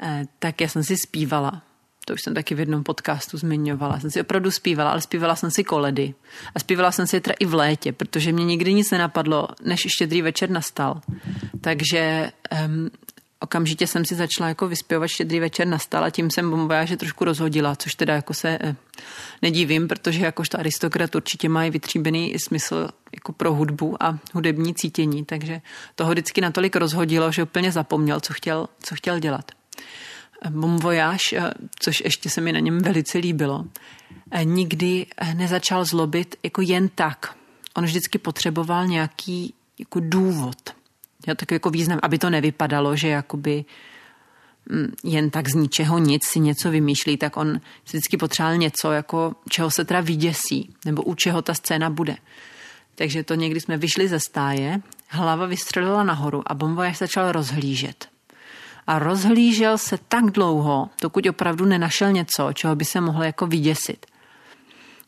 Eh, 0.02 0.24
tak 0.40 0.62
já 0.62 0.68
jsem 0.68 0.84
si 0.84 0.98
zpívala. 0.98 1.62
To 2.06 2.14
už 2.14 2.22
jsem 2.22 2.34
taky 2.34 2.56
v 2.56 2.60
jednom 2.60 2.84
podcastu 2.84 3.38
zmiňovala. 3.38 4.00
Jsem 4.00 4.12
si 4.12 4.22
opravdu 4.22 4.52
zpívala, 4.52 4.92
ale 4.92 5.02
zpívala 5.02 5.36
jsem 5.36 5.52
si 5.52 5.64
koledy. 5.64 6.14
A 6.56 6.60
zpívala 6.60 6.92
jsem 6.92 7.08
si 7.08 7.16
je 7.16 7.22
i 7.40 7.46
v 7.46 7.54
létě, 7.54 7.92
protože 7.92 8.32
mě 8.32 8.46
nikdy 8.46 8.74
nic 8.74 8.92
nenapadlo, 8.92 9.48
než 9.64 9.80
štědrý 9.96 10.22
večer 10.22 10.50
nastal. 10.50 11.02
Takže 11.62 12.32
um, 12.66 12.90
okamžitě 13.52 13.88
jsem 13.88 14.06
si 14.06 14.16
začala 14.16 14.50
jako 14.50 14.68
vyspěvat 14.68 15.08
štědrý 15.08 15.40
večer 15.40 15.68
nastal 15.68 16.12
tím 16.12 16.32
jsem 16.32 16.50
bombojáže 16.50 16.98
trošku 16.98 17.26
rozhodila, 17.26 17.76
což 17.76 17.96
teda 17.96 18.16
jako 18.16 18.34
se 18.34 18.58
eh, 18.62 18.76
nedívím, 19.42 19.88
protože 19.88 20.26
jakožto 20.26 20.60
aristokrat 20.60 21.16
určitě 21.16 21.50
mají 21.50 21.72
vytříbený 21.72 22.36
smysl 22.40 22.90
jako 23.16 23.34
pro 23.34 23.54
hudbu 23.54 24.04
a 24.04 24.20
hudební 24.34 24.74
cítění, 24.74 25.26
takže 25.26 25.62
toho 25.96 26.12
vždycky 26.12 26.42
natolik 26.42 26.76
rozhodilo, 26.76 27.32
že 27.32 27.44
úplně 27.44 27.72
zapomněl, 27.72 28.20
co 28.20 28.34
chtěl, 28.34 28.68
co 28.84 28.96
chtěl 28.96 29.20
dělat. 29.20 29.52
Bon 30.50 30.78
Voyage, 30.78 31.38
eh, 31.38 31.54
což 31.80 32.02
ještě 32.06 32.30
se 32.30 32.42
mi 32.42 32.54
na 32.54 32.60
něm 32.60 32.80
velice 32.80 33.18
líbilo, 33.18 33.66
eh, 34.32 34.46
nikdy 34.46 35.06
eh, 35.18 35.34
nezačal 35.34 35.86
zlobit 35.86 36.36
jako 36.44 36.62
jen 36.62 36.90
tak. 36.90 37.36
On 37.76 37.84
vždycky 37.84 38.18
potřeboval 38.18 38.88
nějaký 38.88 39.54
jako 39.80 40.00
důvod. 40.04 40.81
Jo, 41.28 41.36
takový 41.36 41.56
jako 41.56 41.70
význam, 41.70 42.00
aby 42.02 42.18
to 42.18 42.30
nevypadalo, 42.30 42.96
že 42.96 43.08
jakoby 43.08 43.66
mm, 44.70 44.94
jen 45.04 45.30
tak 45.30 45.50
z 45.50 45.54
ničeho 45.54 45.98
nic 45.98 46.26
si 46.26 46.40
něco 46.40 46.72
vymýšlí, 46.72 47.18
tak 47.18 47.38
on 47.38 47.60
si 47.86 47.98
vždycky 47.98 48.18
potřeboval 48.18 48.58
něco, 48.58 48.92
jako 48.92 49.36
čeho 49.50 49.72
se 49.72 49.86
teda 49.86 50.02
vyděsí, 50.02 50.76
nebo 50.86 51.02
u 51.02 51.16
čeho 51.16 51.42
ta 51.42 51.54
scéna 51.54 51.90
bude. 51.90 52.18
Takže 52.96 53.24
to 53.24 53.36
někdy 53.36 53.62
jsme 53.62 53.78
vyšli 53.78 54.08
ze 54.08 54.20
stáje, 54.20 54.82
hlava 55.08 55.46
vystřelila 55.46 56.04
nahoru 56.04 56.44
a 56.46 56.54
Voyage 56.54 56.98
začal 56.98 57.32
rozhlížet 57.32 58.12
a 58.88 59.00
rozhlížel 59.00 59.78
se 59.78 59.98
tak 60.08 60.26
dlouho, 60.26 60.90
dokud 61.02 61.28
opravdu 61.28 61.66
nenašel 61.66 62.12
něco, 62.12 62.54
čeho 62.54 62.76
by 62.76 62.86
se 62.86 63.02
mohl 63.02 63.24
jako 63.24 63.48
vyděsit. 63.48 64.06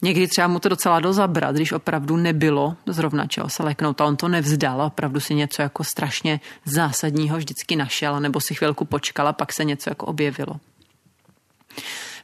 Někdy 0.03 0.27
třeba 0.27 0.47
mu 0.47 0.59
to 0.59 0.69
docela 0.69 0.99
dozabrat, 0.99 1.55
když 1.55 1.71
opravdu 1.71 2.17
nebylo 2.17 2.75
zrovna 2.85 3.27
čeho 3.27 3.49
se 3.49 3.63
leknout 3.63 4.01
a 4.01 4.05
on 4.05 4.15
to 4.15 4.27
nevzdal 4.27 4.81
a 4.81 4.85
opravdu 4.85 5.19
si 5.19 5.35
něco 5.35 5.61
jako 5.61 5.83
strašně 5.83 6.39
zásadního 6.65 7.37
vždycky 7.37 7.75
našel, 7.75 8.19
nebo 8.19 8.41
si 8.41 8.55
chvilku 8.55 8.85
počkal 8.85 9.27
a 9.27 9.33
pak 9.33 9.53
se 9.53 9.63
něco 9.63 9.89
jako 9.89 10.05
objevilo. 10.05 10.59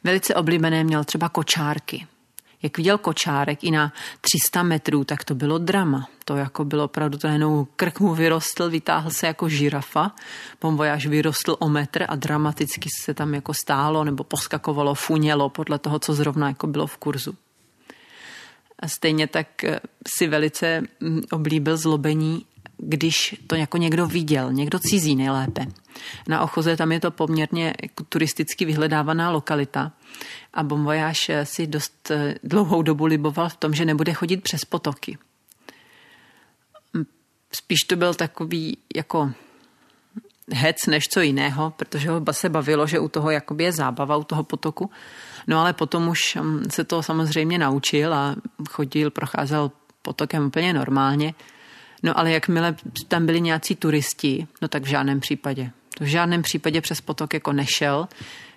Velice 0.03 0.35
oblíbené 0.35 0.83
měl 0.83 1.03
třeba 1.03 1.29
kočárky. 1.29 2.07
Jak 2.63 2.77
viděl 2.77 2.97
kočárek 2.97 3.63
i 3.63 3.71
na 3.71 3.93
300 4.21 4.63
metrů, 4.63 5.03
tak 5.03 5.23
to 5.23 5.35
bylo 5.35 5.57
drama. 5.57 6.07
To 6.25 6.35
jako 6.35 6.65
bylo 6.65 6.83
opravdu, 6.83 7.17
to 7.17 7.27
jenom 7.27 7.67
krk 7.75 7.99
mu 7.99 8.15
vyrostl, 8.15 8.69
vytáhl 8.69 9.11
se 9.11 9.27
jako 9.27 9.49
žirafa, 9.49 10.11
bombojáž 10.61 11.05
vyrostl 11.05 11.55
o 11.59 11.69
metr 11.69 12.05
a 12.09 12.15
dramaticky 12.15 12.89
se 13.01 13.13
tam 13.13 13.33
jako 13.33 13.53
stálo 13.53 14.03
nebo 14.03 14.23
poskakovalo, 14.23 14.95
funělo 14.95 15.49
podle 15.49 15.79
toho, 15.79 15.99
co 15.99 16.13
zrovna 16.13 16.47
jako 16.47 16.67
bylo 16.67 16.87
v 16.87 16.97
kurzu. 16.97 17.35
A 18.79 18.87
stejně 18.87 19.27
tak 19.27 19.63
eh, 19.63 19.79
si 20.17 20.27
velice 20.27 20.81
mm, 20.99 21.21
oblíbil 21.31 21.77
zlobení 21.77 22.45
když 22.79 23.35
to 23.47 23.55
jako 23.55 23.77
někdo 23.77 24.07
viděl, 24.07 24.53
někdo 24.53 24.79
cizí 24.79 25.15
nejlépe. 25.15 25.65
Na 26.27 26.41
Ochoze 26.41 26.77
tam 26.77 26.91
je 26.91 26.99
to 26.99 27.11
poměrně 27.11 27.73
jako 27.81 28.03
turisticky 28.03 28.65
vyhledávaná 28.65 29.31
lokalita 29.31 29.91
a 30.53 30.63
Bombojáš 30.63 31.31
si 31.43 31.67
dost 31.67 32.11
eh, 32.11 32.35
dlouhou 32.43 32.81
dobu 32.81 33.05
liboval 33.05 33.49
v 33.49 33.57
tom, 33.57 33.73
že 33.73 33.85
nebude 33.85 34.13
chodit 34.13 34.37
přes 34.37 34.65
potoky. 34.65 35.17
Spíš 37.51 37.79
to 37.79 37.95
byl 37.95 38.13
takový 38.13 38.77
jako 38.95 39.31
hec 40.51 40.77
než 40.87 41.07
co 41.07 41.21
jiného, 41.21 41.73
protože 41.75 42.09
ho 42.09 42.21
se 42.31 42.49
bavilo, 42.49 42.87
že 42.87 42.99
u 42.99 43.07
toho 43.07 43.31
jakoby 43.31 43.63
je 43.63 43.71
zábava, 43.71 44.17
u 44.17 44.23
toho 44.23 44.43
potoku. 44.43 44.91
No 45.47 45.59
ale 45.59 45.73
potom 45.73 46.07
už 46.07 46.35
mm, 46.35 46.63
se 46.69 46.83
to 46.83 47.03
samozřejmě 47.03 47.57
naučil 47.57 48.13
a 48.13 48.35
chodil, 48.69 49.11
procházel 49.11 49.71
potokem 50.01 50.45
úplně 50.45 50.73
normálně. 50.73 51.33
No 52.03 52.19
ale 52.19 52.31
jakmile 52.31 52.75
tam 53.07 53.25
byli 53.25 53.41
nějací 53.41 53.75
turisti, 53.75 54.47
no 54.61 54.67
tak 54.67 54.83
v 54.83 54.87
žádném 54.87 55.19
případě. 55.19 55.71
To 55.97 56.03
v 56.03 56.07
žádném 56.07 56.41
případě 56.41 56.81
přes 56.81 57.01
potok 57.01 57.33
jako 57.33 57.53
nešel. 57.53 58.07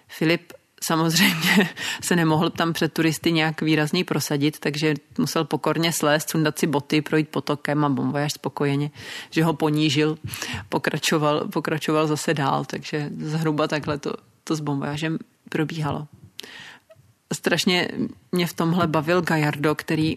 Filip 0.08 0.52
samozřejmě 0.82 1.68
se 2.02 2.16
nemohl 2.16 2.50
tam 2.50 2.72
před 2.72 2.92
turisty 2.92 3.32
nějak 3.32 3.62
výrazně 3.62 4.04
prosadit, 4.04 4.58
takže 4.58 4.94
musel 5.18 5.44
pokorně 5.44 5.92
slést, 5.92 6.30
sundat 6.30 6.58
si 6.58 6.66
boty, 6.66 7.02
projít 7.02 7.28
potokem 7.28 7.84
a 7.84 7.88
bombojář 7.88 8.32
spokojeně, 8.32 8.90
že 9.30 9.44
ho 9.44 9.54
ponížil, 9.54 10.18
pokračoval, 10.68 11.48
pokračoval 11.48 12.06
zase 12.06 12.34
dál, 12.34 12.64
takže 12.64 13.10
zhruba 13.20 13.68
takhle 13.68 13.98
to, 13.98 14.12
to 14.44 14.56
s 14.56 14.60
bombojářem 14.60 15.18
probíhalo. 15.48 16.06
Strašně 17.32 17.88
mě 18.32 18.46
v 18.46 18.52
tomhle 18.52 18.86
bavil 18.86 19.22
Gajardo, 19.22 19.74
který 19.74 20.16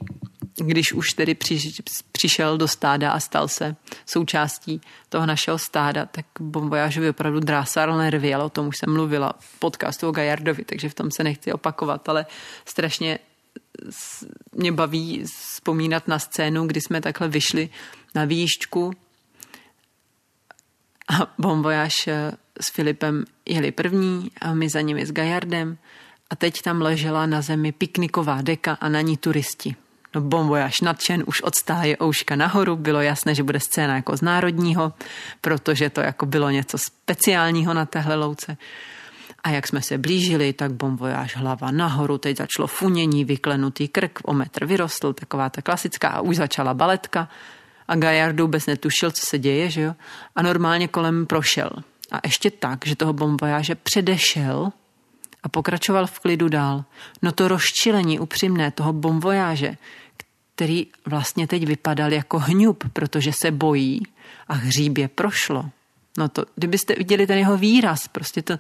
když 0.55 0.93
už 0.93 1.13
tedy 1.13 1.37
přišel 2.11 2.57
do 2.57 2.67
stáda 2.67 3.11
a 3.11 3.19
stal 3.19 3.47
se 3.47 3.75
součástí 4.05 4.81
toho 5.09 5.25
našeho 5.25 5.57
stáda, 5.57 6.05
tak 6.05 6.25
bombojážovi 6.39 7.09
opravdu 7.09 7.39
drásal 7.39 7.97
nervy, 7.97 8.33
ale 8.33 8.43
o 8.43 8.49
tom 8.49 8.67
už 8.67 8.77
jsem 8.77 8.93
mluvila 8.93 9.33
v 9.39 9.59
podcastu 9.59 10.09
o 10.09 10.11
Gajardovi, 10.11 10.63
takže 10.63 10.89
v 10.89 10.93
tom 10.93 11.11
se 11.11 11.23
nechci 11.23 11.53
opakovat, 11.53 12.09
ale 12.09 12.25
strašně 12.65 13.19
mě 14.51 14.71
baví 14.71 15.23
vzpomínat 15.23 16.07
na 16.07 16.19
scénu, 16.19 16.67
kdy 16.67 16.81
jsme 16.81 17.01
takhle 17.01 17.27
vyšli 17.27 17.69
na 18.15 18.25
výjížďku 18.25 18.93
a 21.09 21.33
bombojáž 21.37 22.09
s 22.61 22.71
Filipem 22.71 23.25
jeli 23.45 23.71
první 23.71 24.31
a 24.41 24.53
my 24.53 24.69
za 24.69 24.81
nimi 24.81 25.05
s 25.05 25.11
Gajardem 25.11 25.77
a 26.29 26.35
teď 26.35 26.61
tam 26.61 26.81
ležela 26.81 27.25
na 27.25 27.41
zemi 27.41 27.71
pikniková 27.71 28.41
deka 28.41 28.77
a 28.81 28.89
na 28.89 29.01
ní 29.01 29.17
turisti. 29.17 29.75
No 30.15 30.21
bombojáš 30.21 30.81
nadšen, 30.81 31.23
už 31.27 31.41
od 31.41 31.55
stáje 31.55 31.97
ouška 32.03 32.35
nahoru, 32.35 32.75
bylo 32.75 33.01
jasné, 33.01 33.35
že 33.35 33.43
bude 33.43 33.59
scéna 33.59 33.95
jako 33.95 34.17
z 34.17 34.21
národního, 34.21 34.93
protože 35.41 35.89
to 35.89 36.01
jako 36.01 36.25
bylo 36.25 36.49
něco 36.49 36.77
speciálního 36.77 37.73
na 37.73 37.85
téhle 37.85 38.15
louce. 38.15 38.57
A 39.43 39.49
jak 39.49 39.67
jsme 39.67 39.81
se 39.81 39.97
blížili, 39.97 40.53
tak 40.53 40.73
bombojáš 40.73 41.35
hlava 41.35 41.71
nahoru, 41.71 42.17
teď 42.17 42.37
začalo 42.37 42.67
funění, 42.67 43.25
vyklenutý 43.25 43.87
krk, 43.87 44.19
o 44.23 44.33
metr 44.33 44.65
vyrostl, 44.65 45.13
taková 45.13 45.49
ta 45.49 45.61
klasická 45.61 46.09
a 46.09 46.21
už 46.21 46.35
začala 46.35 46.73
baletka 46.73 47.29
a 47.87 47.95
Gajardu 47.95 48.43
vůbec 48.43 48.65
netušil, 48.65 49.11
co 49.11 49.25
se 49.25 49.39
děje, 49.39 49.69
že 49.69 49.81
jo? 49.81 49.95
A 50.35 50.41
normálně 50.41 50.87
kolem 50.87 51.25
prošel. 51.25 51.69
A 52.11 52.19
ještě 52.23 52.51
tak, 52.51 52.85
že 52.85 52.95
toho 52.95 53.13
bombojáže 53.13 53.75
předešel 53.75 54.71
a 55.45 55.49
pokračoval 55.49 56.07
v 56.07 56.19
klidu 56.19 56.49
dál. 56.49 56.83
No 57.21 57.31
to 57.31 57.47
rozčilení 57.47 58.19
upřímné 58.19 58.71
toho 58.71 58.93
bomvojáže, 58.93 59.77
který 60.55 60.87
vlastně 61.05 61.47
teď 61.47 61.65
vypadal 61.65 62.13
jako 62.13 62.39
hňub, 62.39 62.83
protože 62.93 63.33
se 63.33 63.51
bojí 63.51 64.01
a 64.47 64.53
hříbě 64.53 65.07
prošlo. 65.07 65.69
No 66.17 66.29
to, 66.29 66.45
kdybyste 66.55 66.95
viděli 66.97 67.27
ten 67.27 67.37
jeho 67.37 67.57
výraz, 67.57 68.07
prostě 68.07 68.41
to, 68.41 68.57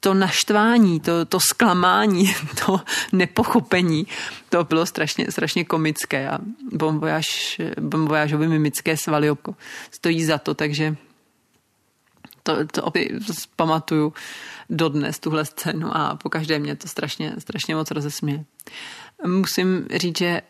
to 0.00 0.14
naštvání, 0.14 1.00
to, 1.00 1.24
to 1.24 1.40
zklamání, 1.40 2.34
to 2.66 2.80
nepochopení, 3.12 4.06
to 4.48 4.64
bylo 4.64 4.86
strašně, 4.86 5.26
strašně 5.30 5.64
komické 5.64 6.28
a 6.28 6.38
bombojáž, 6.72 7.60
bombojážovi 7.80 8.48
mimické 8.48 8.96
svaly 8.96 9.30
stojí 9.90 10.24
za 10.24 10.38
to, 10.38 10.54
takže 10.54 10.96
to, 12.42 12.66
to 12.66 12.82
opět 12.82 13.08
pamatuju 13.56 14.12
dodnes, 14.70 15.18
tuhle 15.18 15.44
scénu 15.44 15.96
a 15.96 16.16
po 16.22 16.30
každé 16.30 16.58
mě 16.58 16.76
to 16.76 16.88
strašně, 16.88 17.34
strašně 17.38 17.74
moc 17.74 17.90
rozesměje. 17.90 18.44
Musím 19.26 19.86
říct, 19.94 20.18
že 20.18 20.42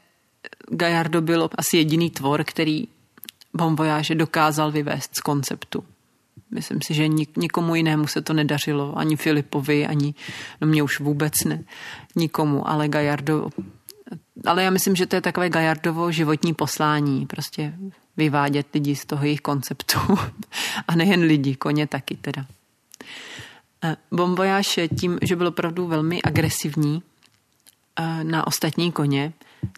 Gajardo 0.70 1.22
byl 1.22 1.48
asi 1.58 1.76
jediný 1.76 2.10
tvor, 2.10 2.44
který 2.44 2.88
bombojáže 3.54 4.14
dokázal 4.14 4.70
vyvést 4.70 5.10
z 5.16 5.20
konceptu. 5.20 5.84
Myslím 6.50 6.78
si, 6.82 6.94
že 6.94 7.08
nik, 7.08 7.36
nikomu 7.36 7.74
jinému 7.74 8.06
se 8.06 8.22
to 8.22 8.32
nedařilo, 8.32 8.98
ani 8.98 9.16
Filipovi, 9.16 9.86
ani, 9.86 10.14
no 10.60 10.66
mě 10.66 10.82
už 10.82 11.00
vůbec 11.00 11.32
ne, 11.44 11.64
nikomu, 12.16 12.68
ale 12.68 12.88
Gajardo, 12.88 13.48
ale 14.46 14.64
já 14.64 14.70
myslím, 14.70 14.96
že 14.96 15.06
to 15.06 15.16
je 15.16 15.20
takové 15.20 15.50
Gajardovo 15.50 16.12
životní 16.12 16.54
poslání, 16.54 17.26
prostě 17.26 17.74
vyvádět 18.16 18.66
lidi 18.74 18.96
z 18.96 19.04
toho 19.04 19.24
jejich 19.24 19.40
konceptu. 19.40 19.98
A 20.88 20.94
nejen 20.96 21.20
lidi, 21.20 21.54
koně 21.54 21.86
taky 21.86 22.16
teda. 22.16 22.46
Eh, 23.84 23.96
Bombojáš 24.12 24.80
tím, 24.98 25.18
že 25.22 25.36
byl 25.36 25.46
opravdu 25.46 25.86
velmi 25.86 26.22
agresivní 26.22 27.02
eh, 27.98 28.24
na 28.24 28.46
ostatní 28.46 28.92
koně, 28.92 29.32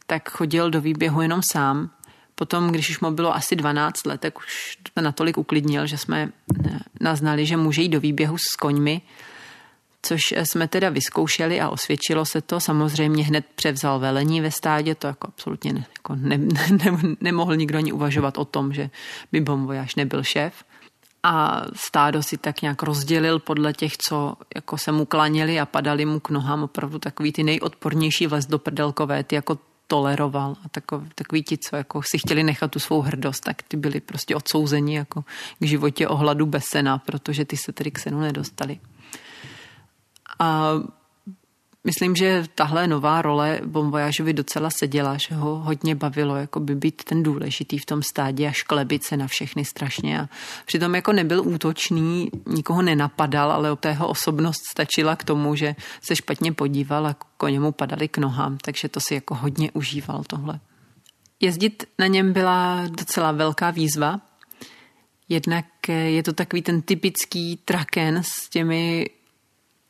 tak 0.07 0.31
chodil 0.31 0.71
do 0.71 0.81
výběhu 0.81 1.23
jenom 1.23 1.41
sám. 1.53 1.91
Potom, 2.35 2.71
když 2.71 2.91
už 2.91 3.01
mu 3.01 3.11
bylo 3.11 3.35
asi 3.35 3.57
12 3.57 4.07
let, 4.07 4.21
tak 4.21 4.39
už 4.39 4.79
to 4.95 5.03
natolik 5.03 5.39
uklidnil, 5.39 5.87
že 5.87 5.99
jsme 5.99 6.29
eh, 6.67 6.79
naznali, 7.01 7.47
že 7.47 7.57
může 7.57 7.83
jít 7.83 7.89
do 7.89 8.01
výběhu 8.01 8.39
s 8.39 8.57
koňmi, 8.57 9.03
což 10.03 10.21
jsme 10.33 10.69
teda 10.69 10.89
vyzkoušeli 10.89 11.61
a 11.61 11.69
osvědčilo 11.69 12.25
se 12.25 12.41
to. 12.41 12.61
Samozřejmě 12.61 13.25
hned 13.25 13.47
převzal 13.55 13.99
velení 13.99 14.41
ve 14.41 14.51
stádě, 14.51 14.95
to 14.95 15.07
jako 15.07 15.29
absolutně 15.29 15.73
ne, 15.73 15.87
jako 15.99 16.15
ne, 16.15 16.39
ne, 16.71 17.17
nemohl 17.21 17.57
nikdo 17.57 17.79
ani 17.79 17.93
uvažovat 17.93 18.39
o 18.39 18.45
tom, 18.45 18.73
že 18.73 18.91
by 19.33 19.41
bombojáš 19.41 19.95
nebyl 19.95 20.23
šéf. 20.23 20.65
A 21.29 21.63
stádo 21.75 22.23
si 22.23 22.39
tak 22.39 22.63
nějak 22.63 22.83
rozdělil 22.83 23.39
podle 23.39 23.73
těch, 23.73 23.97
co 23.97 24.37
jako 24.55 24.79
se 24.79 24.93
mu 24.93 25.05
klaněli 25.05 25.61
a 25.61 25.67
padali 25.67 26.05
mu 26.05 26.21
k 26.21 26.31
nohám 26.31 26.63
opravdu 26.63 26.99
takový 26.99 27.33
ty 27.33 27.43
nejodpornější 27.43 28.27
vlez 28.27 28.47
do 28.47 28.59
prdelkové, 28.59 29.25
ty 29.25 29.35
jako 29.35 29.59
toleroval 29.87 30.57
a 30.65 30.69
takový, 30.69 31.09
takový 31.15 31.43
ti, 31.43 31.59
co 31.59 31.77
jako 31.77 32.03
si 32.03 32.19
chtěli 32.19 32.43
nechat 32.43 32.71
tu 32.71 32.79
svou 32.79 33.01
hrdost, 33.01 33.45
tak 33.45 33.63
ty 33.63 33.77
byli 33.77 34.01
prostě 34.01 34.37
odsouzeni 34.37 34.97
jako 34.97 35.25
k 35.59 35.67
životě 35.67 36.09
ohladu 36.09 36.47
bez 36.47 36.65
sena, 36.65 36.99
protože 36.99 37.45
ty 37.45 37.57
se 37.57 37.73
tedy 37.73 37.91
k 37.91 37.99
senu 37.99 38.21
nedostali. 38.21 38.81
A 40.39 40.71
myslím, 41.87 42.17
že 42.17 42.45
tahle 42.55 42.87
nová 42.87 43.23
role 43.23 43.61
Bomvojážovi 43.67 44.33
docela 44.33 44.71
seděla, 44.71 45.17
že 45.17 45.35
ho 45.35 45.57
hodně 45.57 45.95
bavilo 45.95 46.37
jako 46.37 46.61
by 46.61 46.75
být 46.75 47.05
ten 47.05 47.23
důležitý 47.23 47.79
v 47.79 47.87
tom 47.87 48.03
stádě 48.03 48.49
a 48.49 48.53
šklebit 48.53 49.05
se 49.05 49.17
na 49.17 49.27
všechny 49.27 49.65
strašně. 49.65 50.21
A 50.21 50.29
přitom 50.67 50.95
jako 50.95 51.13
nebyl 51.13 51.43
útočný, 51.49 52.31
nikoho 52.47 52.83
nenapadal, 52.83 53.53
ale 53.53 53.73
o 53.73 53.77
tého 53.77 54.09
osobnost 54.09 54.61
stačila 54.71 55.17
k 55.17 55.25
tomu, 55.25 55.55
že 55.55 55.75
se 56.03 56.17
špatně 56.17 56.53
podíval 56.53 57.07
a 57.07 57.17
koně 57.37 57.61
mu 57.61 57.73
padali 57.73 58.09
k 58.09 58.19
nohám, 58.19 58.59
takže 58.59 58.89
to 58.89 59.01
si 59.01 59.15
jako 59.15 59.35
hodně 59.35 59.71
užíval 59.73 60.23
tohle. 60.27 60.61
Jezdit 61.41 61.85
na 61.99 62.07
něm 62.07 62.33
byla 62.33 62.83
docela 62.89 63.33
velká 63.33 63.71
výzva, 63.71 64.21
Jednak 65.29 65.67
je 65.89 66.23
to 66.23 66.33
takový 66.33 66.63
ten 66.63 66.83
typický 66.83 67.57
traken 67.65 68.23
s 68.23 68.49
těmi 68.51 69.07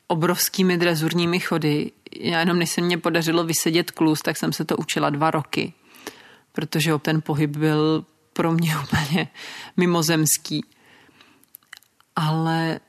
obrovskými 0.07 0.77
drezurními 0.77 1.39
chody. 1.39 1.91
Já 2.15 2.39
jenom 2.39 2.59
než 2.59 2.69
se 2.69 2.81
mě 2.81 2.97
podařilo 2.97 3.43
vysedět 3.43 3.91
klus, 3.91 4.21
tak 4.21 4.37
jsem 4.37 4.53
se 4.53 4.65
to 4.65 4.77
učila 4.77 5.09
dva 5.09 5.31
roky, 5.31 5.73
protože 6.51 6.91
ten 7.01 7.21
pohyb 7.21 7.57
byl 7.57 8.05
pro 8.33 8.51
mě 8.51 8.75
úplně 8.83 9.27
mimozemský. 9.77 10.65
Ale 12.15 12.79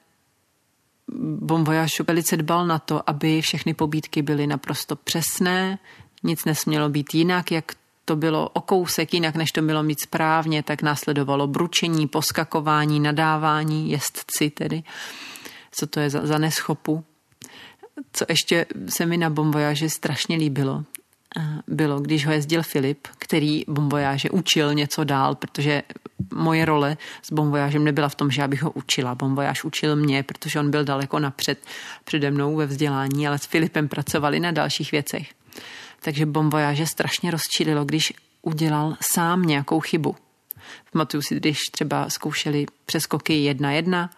Bombojáš 1.41 2.01
velice 2.01 2.37
dbal 2.37 2.67
na 2.67 2.79
to, 2.79 3.11
aby 3.11 3.43
všechny 3.43 3.75
pobídky 3.75 4.23
byly 4.23 4.47
naprosto 4.47 4.97
přesné, 4.97 5.79
nic 6.23 6.45
nesmělo 6.45 6.89
být 6.89 7.15
jinak, 7.15 7.51
jak 7.53 7.73
to 8.05 8.17
bylo 8.17 8.49
o 8.49 8.61
kousek 8.61 9.15
jinak, 9.15 9.35
než 9.35 9.53
to 9.53 9.63
bylo 9.63 9.83
mít 9.83 10.01
správně, 10.01 10.63
tak 10.63 10.83
následovalo 10.83 11.47
bručení, 11.47 12.09
poskakování, 12.09 13.01
nadávání, 13.01 13.91
jezdci 13.91 14.51
tedy. 14.51 14.83
Co 15.79 15.87
to 15.87 16.01
je 16.01 16.11
za, 16.11 16.27
za 16.27 16.39
neschopu? 16.39 17.05
Co 18.13 18.25
ještě 18.29 18.67
se 18.89 19.07
mi 19.07 19.17
na 19.17 19.31
bombojáže 19.31 19.91
strašně 19.91 20.37
líbilo, 20.37 20.85
bylo, 21.67 22.01
když 22.01 22.27
ho 22.27 22.33
jezdil 22.33 22.63
Filip, 22.63 23.09
který 23.19 23.65
bombojáže 23.69 24.31
učil 24.31 24.75
něco 24.75 25.05
dál, 25.05 25.35
protože 25.35 25.83
moje 26.35 26.65
role 26.65 26.97
s 27.23 27.33
bombojážem 27.33 27.85
nebyla 27.85 28.09
v 28.09 28.15
tom, 28.15 28.31
že 28.31 28.43
já 28.43 28.49
bych 28.49 28.63
ho 28.63 28.71
učila. 28.71 29.15
Bombojáž 29.15 29.65
učil 29.65 29.97
mě, 29.97 30.23
protože 30.23 30.61
on 30.61 30.71
byl 30.71 30.85
daleko 30.85 31.19
napřed 31.19 31.59
přede 32.05 32.31
mnou 32.31 32.57
ve 32.57 32.67
vzdělání, 32.67 33.29
ale 33.29 33.39
s 33.39 33.47
Filipem 33.47 33.89
pracovali 33.89 34.41
na 34.41 34.51
dalších 34.51 34.93
věcech. 34.93 35.35
Takže 36.01 36.27
bombojáže 36.27 36.87
strašně 36.87 37.31
rozčililo, 37.31 37.85
když 37.85 38.13
udělal 38.43 38.97
sám 39.01 39.43
nějakou 39.43 39.81
chybu. 39.81 40.17
Pamatuju 40.93 41.23
si, 41.23 41.37
když 41.37 41.59
třeba 41.59 42.11
zkoušeli 42.11 42.67
přeskoky 42.87 43.35
jedna 43.45 43.73
jedna 43.73 44.11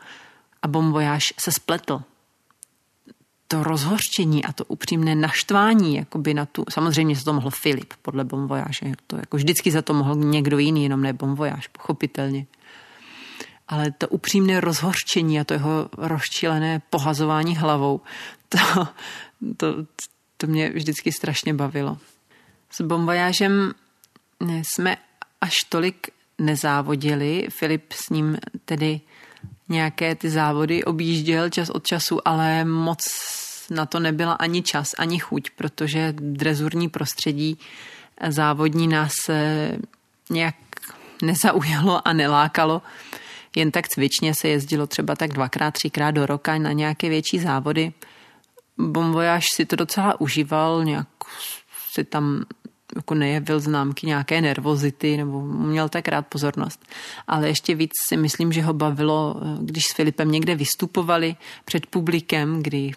a 0.63 0.69
bombojáž 0.69 1.35
se 1.41 1.53
spletl 1.53 2.03
to 3.51 3.63
rozhořčení 3.63 4.45
a 4.45 4.53
to 4.53 4.65
upřímné 4.65 5.15
naštvání, 5.15 5.97
jakoby 5.97 6.35
na 6.35 6.47
tu, 6.47 6.65
samozřejmě 6.71 7.17
se 7.17 7.25
to 7.25 7.33
mohl 7.33 7.51
Filip 7.51 7.95
podle 8.03 8.25
Bomvojáže, 8.25 8.93
to 9.07 9.17
jako 9.17 9.37
vždycky 9.37 9.71
za 9.71 9.83
to 9.83 9.95
mohl 9.95 10.15
někdo 10.15 10.59
jiný, 10.59 10.83
jenom 10.83 11.03
ne 11.03 11.13
Bomvojáž, 11.13 11.69
pochopitelně. 11.69 12.47
Ale 13.69 13.91
to 13.91 14.09
upřímné 14.09 14.61
rozhořčení 14.61 15.41
a 15.41 15.45
to 15.45 15.55
jeho 15.55 15.89
rozčilené 15.99 16.83
pohazování 16.91 17.57
hlavou, 17.57 18.01
to, 18.49 18.59
to, 19.57 19.67
to 20.37 20.47
mě 20.47 20.71
vždycky 20.71 21.13
strašně 21.13 21.55
bavilo. 21.55 21.99
S 22.71 22.81
Bomvojážem 22.81 23.73
jsme 24.63 24.97
až 25.41 25.55
tolik 25.69 26.11
nezávodili. 26.39 27.47
Filip 27.51 27.93
s 27.93 28.11
ním 28.11 28.39
tedy 28.65 29.01
nějaké 29.71 30.15
ty 30.15 30.31
závody 30.31 30.85
objížděl 30.85 31.51
čas 31.51 31.71
od 31.71 31.87
času, 31.87 32.29
ale 32.29 32.65
moc 32.65 33.07
na 33.71 33.87
to 33.87 34.01
nebyla 34.01 34.33
ani 34.33 34.63
čas, 34.63 34.95
ani 34.99 35.19
chuť, 35.19 35.51
protože 35.51 36.15
drezurní 36.19 36.89
prostředí 36.89 37.59
závodní 38.29 38.89
nás 38.89 39.13
nějak 40.31 40.55
nezaujalo 41.23 42.09
a 42.09 42.13
nelákalo. 42.13 42.83
Jen 43.57 43.71
tak 43.71 43.89
cvičně 43.89 44.35
se 44.35 44.49
jezdilo 44.49 44.87
třeba 44.87 45.17
tak 45.17 45.33
dvakrát, 45.33 45.71
třikrát 45.71 46.11
do 46.11 46.27
roka 46.27 46.59
na 46.59 46.73
nějaké 46.73 47.09
větší 47.09 47.39
závody. 47.39 47.93
Bombojáž 48.79 49.45
si 49.55 49.67
to 49.67 49.77
docela 49.77 50.21
užíval, 50.21 50.85
nějak 50.85 51.09
si 51.93 52.05
tam 52.05 52.45
jako 52.97 53.15
nejevil 53.15 53.61
známky 53.61 54.07
nějaké 54.07 54.41
nervozity 54.41 55.17
nebo 55.17 55.41
měl 55.43 55.89
tak 55.89 56.09
rád 56.09 56.27
pozornost. 56.27 56.87
Ale 57.27 57.49
ještě 57.49 57.75
víc 57.75 57.93
si 58.09 58.17
myslím, 58.17 58.53
že 58.53 58.63
ho 58.63 58.73
bavilo, 58.73 59.37
když 59.61 59.85
s 59.85 59.93
Filipem 59.93 60.31
někde 60.31 60.55
vystupovali 60.55 61.37
před 61.65 61.87
publikem, 61.87 62.63
kdy 62.63 62.93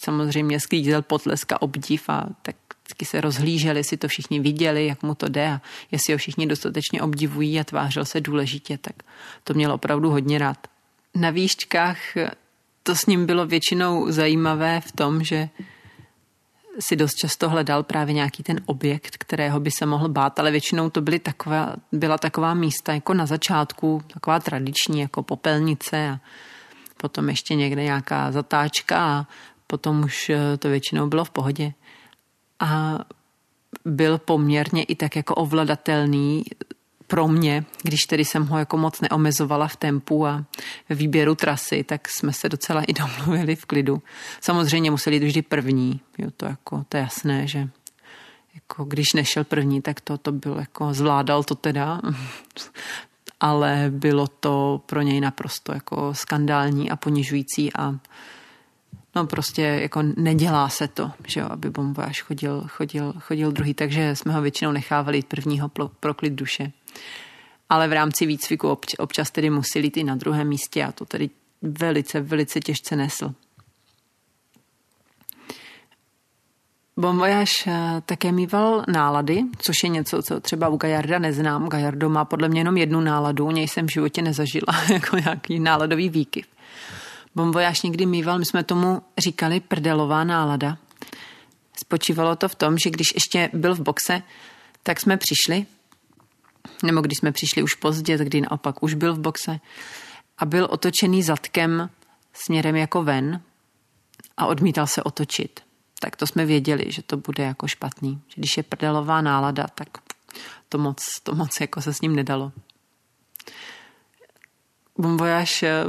samozřejmě 0.00 0.60
sklízel 0.60 1.02
potlesk 1.02 1.52
a 1.52 1.62
obdiv 1.62 2.08
a 2.08 2.26
tak 2.42 2.56
vždycky 2.84 3.04
se 3.04 3.20
rozhlíželi, 3.20 3.78
jestli 3.78 3.96
to 3.96 4.08
všichni 4.08 4.40
viděli, 4.40 4.86
jak 4.86 5.02
mu 5.02 5.14
to 5.14 5.28
jde 5.28 5.48
a 5.48 5.60
jestli 5.90 6.12
ho 6.12 6.18
všichni 6.18 6.46
dostatečně 6.46 7.02
obdivují 7.02 7.60
a 7.60 7.64
tvářil 7.64 8.04
se 8.04 8.20
důležitě, 8.20 8.78
tak 8.78 8.94
to 9.44 9.54
měl 9.54 9.72
opravdu 9.72 10.10
hodně 10.10 10.38
rád. 10.38 10.66
Na 11.14 11.30
výšťkách 11.30 11.98
to 12.82 12.96
s 12.96 13.06
ním 13.06 13.26
bylo 13.26 13.46
většinou 13.46 14.10
zajímavé 14.10 14.80
v 14.80 14.92
tom, 14.92 15.24
že 15.24 15.48
si 16.80 16.96
dost 16.96 17.14
často 17.14 17.48
hledal 17.48 17.82
právě 17.82 18.14
nějaký 18.14 18.42
ten 18.42 18.60
objekt, 18.66 19.16
kterého 19.18 19.60
by 19.60 19.70
se 19.70 19.86
mohl 19.86 20.08
bát, 20.08 20.38
ale 20.38 20.50
většinou 20.50 20.90
to 20.90 21.00
byly 21.00 21.18
taková, 21.18 21.74
byla 21.92 22.18
taková 22.18 22.54
místa 22.54 22.92
jako 22.94 23.14
na 23.14 23.26
začátku, 23.26 24.02
taková 24.12 24.40
tradiční, 24.40 25.00
jako 25.00 25.22
popelnice 25.22 26.08
a 26.08 26.20
potom 26.96 27.28
ještě 27.28 27.54
někde 27.54 27.82
nějaká 27.82 28.32
zatáčka 28.32 28.98
a 28.98 29.26
potom 29.66 30.04
už 30.04 30.30
eh, 30.30 30.56
to 30.56 30.68
většinou 30.68 31.06
bylo 31.06 31.24
v 31.24 31.30
pohodě. 31.30 31.72
A 32.60 32.98
byl 33.84 34.18
poměrně 34.18 34.82
i 34.82 34.94
tak 34.94 35.16
jako 35.16 35.34
ovladatelný 35.34 36.44
pro 37.06 37.28
mě, 37.28 37.64
když 37.82 38.00
tedy 38.00 38.24
jsem 38.24 38.46
ho 38.46 38.58
jako 38.58 38.76
moc 38.76 39.00
neomezovala 39.00 39.68
v 39.68 39.76
tempu 39.76 40.26
a 40.26 40.44
ve 40.88 40.94
výběru 40.94 41.34
trasy, 41.34 41.84
tak 41.84 42.08
jsme 42.08 42.32
se 42.32 42.48
docela 42.48 42.82
i 42.82 42.92
domluvili 43.18 43.56
v 43.56 43.64
klidu. 43.64 44.02
Samozřejmě 44.40 44.90
museli 44.90 45.16
jít 45.16 45.24
vždy 45.24 45.42
první, 45.42 46.00
jo, 46.18 46.30
to, 46.36 46.46
jako, 46.46 46.84
to 46.88 46.96
je 46.96 47.02
jasné, 47.02 47.46
že 47.46 47.68
jako 48.54 48.84
když 48.84 49.12
nešel 49.12 49.44
první, 49.44 49.82
tak 49.82 50.00
to, 50.00 50.18
to 50.18 50.32
byl 50.32 50.56
jako, 50.58 50.94
zvládal 50.94 51.44
to 51.44 51.54
teda, 51.54 52.00
ale 53.40 53.86
bylo 53.90 54.26
to 54.26 54.82
pro 54.86 55.02
něj 55.02 55.20
naprosto 55.20 55.72
jako 55.72 56.14
skandální 56.14 56.90
a 56.90 56.96
ponižující 56.96 57.72
a 57.72 57.94
no 59.14 59.26
prostě 59.26 59.62
jako 59.62 60.02
nedělá 60.16 60.68
se 60.68 60.88
to, 60.88 61.10
že 61.26 61.40
jo, 61.40 61.46
aby 61.50 61.70
bombojáš 61.70 62.22
chodil, 62.22 62.64
chodil, 62.68 63.14
chodil 63.18 63.52
druhý, 63.52 63.74
takže 63.74 64.16
jsme 64.16 64.32
ho 64.32 64.42
většinou 64.42 64.72
nechávali 64.72 65.22
prvního 65.22 65.68
pro, 65.68 65.88
pro 65.88 66.14
klid 66.14 66.32
duše. 66.32 66.72
Ale 67.68 67.88
v 67.88 67.92
rámci 67.92 68.26
výcviku 68.26 68.68
obč, 68.68 68.94
občas 68.98 69.30
tedy 69.30 69.50
museli 69.50 69.88
i 69.88 70.04
na 70.04 70.14
druhém 70.14 70.48
místě 70.48 70.84
a 70.84 70.92
to 70.92 71.04
tedy 71.04 71.30
velice, 71.62 72.20
velice 72.20 72.60
těžce 72.60 72.96
nesl. 72.96 73.34
Bombojáš 76.96 77.66
eh, 77.66 78.02
také 78.06 78.32
mýval 78.32 78.84
nálady, 78.88 79.42
což 79.58 79.82
je 79.82 79.88
něco, 79.88 80.22
co 80.22 80.40
třeba 80.40 80.68
u 80.68 80.76
Gajarda 80.76 81.18
neznám. 81.18 81.68
Gajardo 81.68 82.08
má 82.08 82.24
podle 82.24 82.48
mě 82.48 82.60
jenom 82.60 82.76
jednu 82.76 83.00
náladu, 83.00 83.50
něj 83.50 83.68
jsem 83.68 83.86
v 83.86 83.92
životě 83.92 84.22
nezažila 84.22 84.82
jako 84.92 85.16
nějaký 85.16 85.60
náladový 85.60 86.08
výkyv. 86.08 86.46
Bombojáš 87.34 87.82
někdy 87.82 88.06
mýval, 88.06 88.38
my 88.38 88.44
jsme 88.44 88.64
tomu 88.64 89.02
říkali 89.18 89.60
prdelová 89.60 90.24
nálada. 90.24 90.78
Spočívalo 91.78 92.36
to 92.36 92.48
v 92.48 92.54
tom, 92.54 92.78
že 92.78 92.90
když 92.90 93.14
ještě 93.14 93.50
byl 93.52 93.74
v 93.74 93.80
boxe, 93.80 94.22
tak 94.82 95.00
jsme 95.00 95.16
přišli, 95.16 95.66
nebo 96.82 97.00
když 97.00 97.18
jsme 97.18 97.32
přišli 97.32 97.62
už 97.62 97.74
pozdě, 97.74 98.18
kdy 98.18 98.40
naopak 98.40 98.82
už 98.82 98.94
byl 98.94 99.14
v 99.14 99.18
boxe 99.18 99.60
a 100.38 100.44
byl 100.44 100.68
otočený 100.70 101.22
zadkem 101.22 101.90
směrem 102.32 102.76
jako 102.76 103.02
ven 103.02 103.40
a 104.36 104.46
odmítal 104.46 104.86
se 104.86 105.02
otočit. 105.02 105.60
Tak 106.00 106.16
to 106.16 106.26
jsme 106.26 106.46
věděli, 106.46 106.84
že 106.88 107.02
to 107.02 107.16
bude 107.16 107.44
jako 107.44 107.68
špatný. 107.68 108.20
Že 108.28 108.34
když 108.36 108.56
je 108.56 108.62
prdelová 108.62 109.20
nálada, 109.20 109.66
tak 109.74 109.88
to 110.68 110.78
moc, 110.78 111.20
to 111.22 111.34
moc 111.34 111.60
jako 111.60 111.82
se 111.82 111.94
s 111.94 112.00
ním 112.00 112.16
nedalo. 112.16 112.52
Voyage 114.98 115.66
eh, 115.66 115.84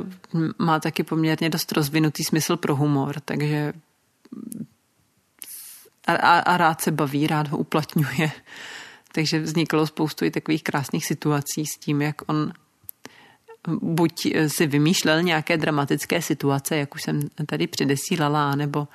má 0.59 0.79
taky 0.79 1.03
poměrně 1.03 1.49
dost 1.49 1.71
rozvinutý 1.71 2.23
smysl 2.23 2.57
pro 2.57 2.75
humor, 2.75 3.19
takže 3.19 3.73
a, 6.07 6.13
a, 6.13 6.39
a 6.39 6.57
rád 6.57 6.81
se 6.81 6.91
baví, 6.91 7.27
rád 7.27 7.47
ho 7.47 7.57
uplatňuje. 7.57 8.31
Takže 9.15 9.39
vzniklo 9.39 9.87
spoustu 9.87 10.25
i 10.25 10.31
takových 10.31 10.63
krásných 10.63 11.05
situací 11.05 11.65
s 11.65 11.79
tím, 11.79 12.01
jak 12.01 12.21
on 12.27 12.51
buď 13.67 14.27
si 14.47 14.67
vymýšlel 14.67 15.23
nějaké 15.23 15.57
dramatické 15.57 16.21
situace, 16.21 16.77
jak 16.77 16.95
už 16.95 17.01
jsem 17.01 17.19
tady 17.45 17.67
předesílala, 17.67 18.55
nebo 18.55 18.87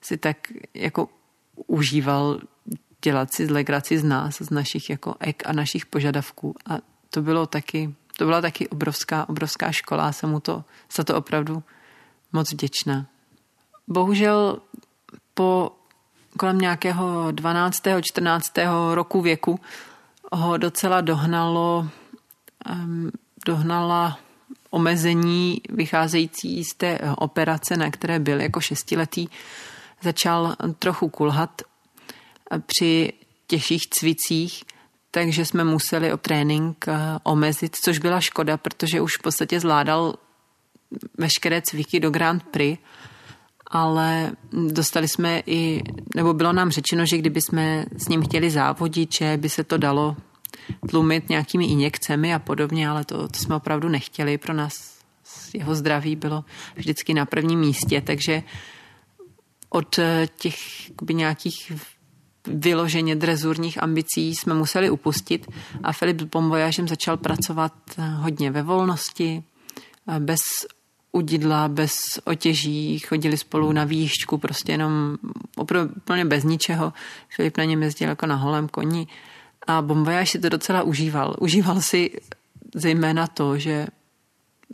si 0.00 0.16
tak 0.16 0.36
jako 0.74 1.08
užíval 1.66 2.40
dělat 3.02 3.34
si 3.34 3.52
legraci 3.52 3.98
z 3.98 4.04
nás, 4.04 4.36
z 4.36 4.50
našich 4.50 4.90
jako 4.90 5.14
ek 5.20 5.42
a 5.46 5.52
našich 5.52 5.86
požadavků. 5.86 6.54
A 6.68 6.78
to 7.10 7.22
bylo 7.22 7.46
taky 7.46 7.94
to 8.16 8.24
byla 8.24 8.40
taky 8.40 8.68
obrovská, 8.68 9.28
obrovská 9.28 9.72
škola 9.72 10.12
jsem 10.12 10.30
mu 10.30 10.40
to, 10.40 10.64
za 10.96 11.04
to 11.04 11.16
opravdu 11.16 11.62
moc 12.32 12.52
vděčná. 12.52 13.06
Bohužel 13.88 14.58
po 15.34 15.72
kolem 16.38 16.58
nějakého 16.58 17.30
12. 17.30 17.82
14. 18.02 18.52
roku 18.94 19.20
věku 19.20 19.60
ho 20.32 20.56
docela 20.56 21.00
dohnalo, 21.00 21.88
dohnala 23.46 24.18
omezení 24.70 25.60
vycházející 25.68 26.64
z 26.64 26.74
té 26.74 26.98
operace, 27.16 27.76
na 27.76 27.90
které 27.90 28.18
byl 28.18 28.40
jako 28.40 28.60
šestiletý. 28.60 29.28
Začal 30.02 30.56
trochu 30.78 31.08
kulhat 31.08 31.62
při 32.66 33.12
těžších 33.46 33.90
cvicích 33.90 34.64
takže 35.14 35.46
jsme 35.46 35.64
museli 35.64 36.12
o 36.12 36.16
trénink 36.16 36.88
eh, 36.88 36.94
omezit, 37.22 37.76
což 37.76 37.98
byla 37.98 38.20
škoda, 38.20 38.56
protože 38.56 39.00
už 39.00 39.12
v 39.18 39.22
podstatě 39.22 39.60
zvládal 39.60 40.14
veškeré 41.18 41.62
cviky 41.62 42.00
do 42.00 42.10
Grand 42.10 42.42
Prix, 42.42 42.82
ale 43.74 44.32
dostali 44.52 45.08
jsme 45.08 45.42
i, 45.46 45.82
nebo 46.16 46.34
bylo 46.34 46.52
nám 46.52 46.70
řečeno, 46.70 47.06
že 47.06 47.18
kdyby 47.18 47.40
jsme 47.40 47.86
s 47.96 48.08
ním 48.08 48.22
chtěli 48.22 48.50
závodit, 48.50 49.12
že 49.12 49.36
by 49.36 49.48
se 49.48 49.64
to 49.64 49.78
dalo 49.78 50.16
tlumit 50.90 51.28
nějakými 51.28 51.66
injekcemi 51.66 52.34
a 52.34 52.38
podobně, 52.38 52.88
ale 52.88 53.04
to, 53.04 53.28
to 53.28 53.38
jsme 53.38 53.54
opravdu 53.54 53.88
nechtěli. 53.88 54.38
Pro 54.38 54.54
nás 54.54 54.94
jeho 55.54 55.74
zdraví 55.74 56.16
bylo 56.16 56.44
vždycky 56.76 57.14
na 57.14 57.26
prvním 57.26 57.60
místě, 57.60 58.00
takže 58.00 58.42
od 59.68 59.98
těch 60.38 60.56
nějakých 61.12 61.72
vyloženě 62.46 63.16
drezurních 63.16 63.82
ambicí 63.82 64.34
jsme 64.34 64.54
museli 64.54 64.90
upustit 64.90 65.46
a 65.82 65.92
Filip 65.92 66.20
s 66.20 66.24
Bombojážem 66.24 66.88
začal 66.88 67.16
pracovat 67.16 67.72
hodně 68.16 68.50
ve 68.50 68.62
volnosti, 68.62 69.42
bez 70.18 70.42
udidla, 71.14 71.68
bez 71.68 71.94
otěží, 72.24 72.98
chodili 72.98 73.36
spolu 73.36 73.72
na 73.72 73.84
výšku, 73.84 74.38
prostě 74.38 74.72
jenom 74.72 75.16
úplně 75.96 76.24
bez 76.24 76.44
ničeho. 76.44 76.92
Filip 77.28 77.56
na 77.56 77.64
něm 77.64 77.82
jezdil 77.82 78.08
jako 78.08 78.26
na 78.26 78.36
holém 78.36 78.68
koni 78.68 79.06
a 79.66 79.82
Bombojáž 79.82 80.30
si 80.30 80.38
to 80.38 80.48
docela 80.48 80.82
užíval. 80.82 81.36
Užíval 81.40 81.80
si 81.80 82.10
zejména 82.74 83.26
to, 83.26 83.58
že 83.58 83.86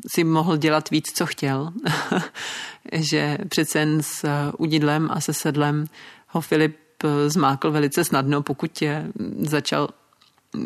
si 0.07 0.25
mohl 0.25 0.57
dělat 0.57 0.91
víc, 0.91 1.13
co 1.15 1.27
chtěl, 1.27 1.73
že 2.93 3.39
přece 3.49 3.79
jen 3.79 4.03
s 4.03 4.29
udidlem 4.59 5.09
a 5.13 5.21
se 5.21 5.33
sedlem 5.33 5.85
ho 6.29 6.41
Filip 6.41 6.77
Eh, 7.05 7.31
zmákl 7.31 7.71
velice 7.71 8.05
snadno, 8.05 8.43
pokud 8.43 8.83
je 8.83 9.07
začal 9.39 9.89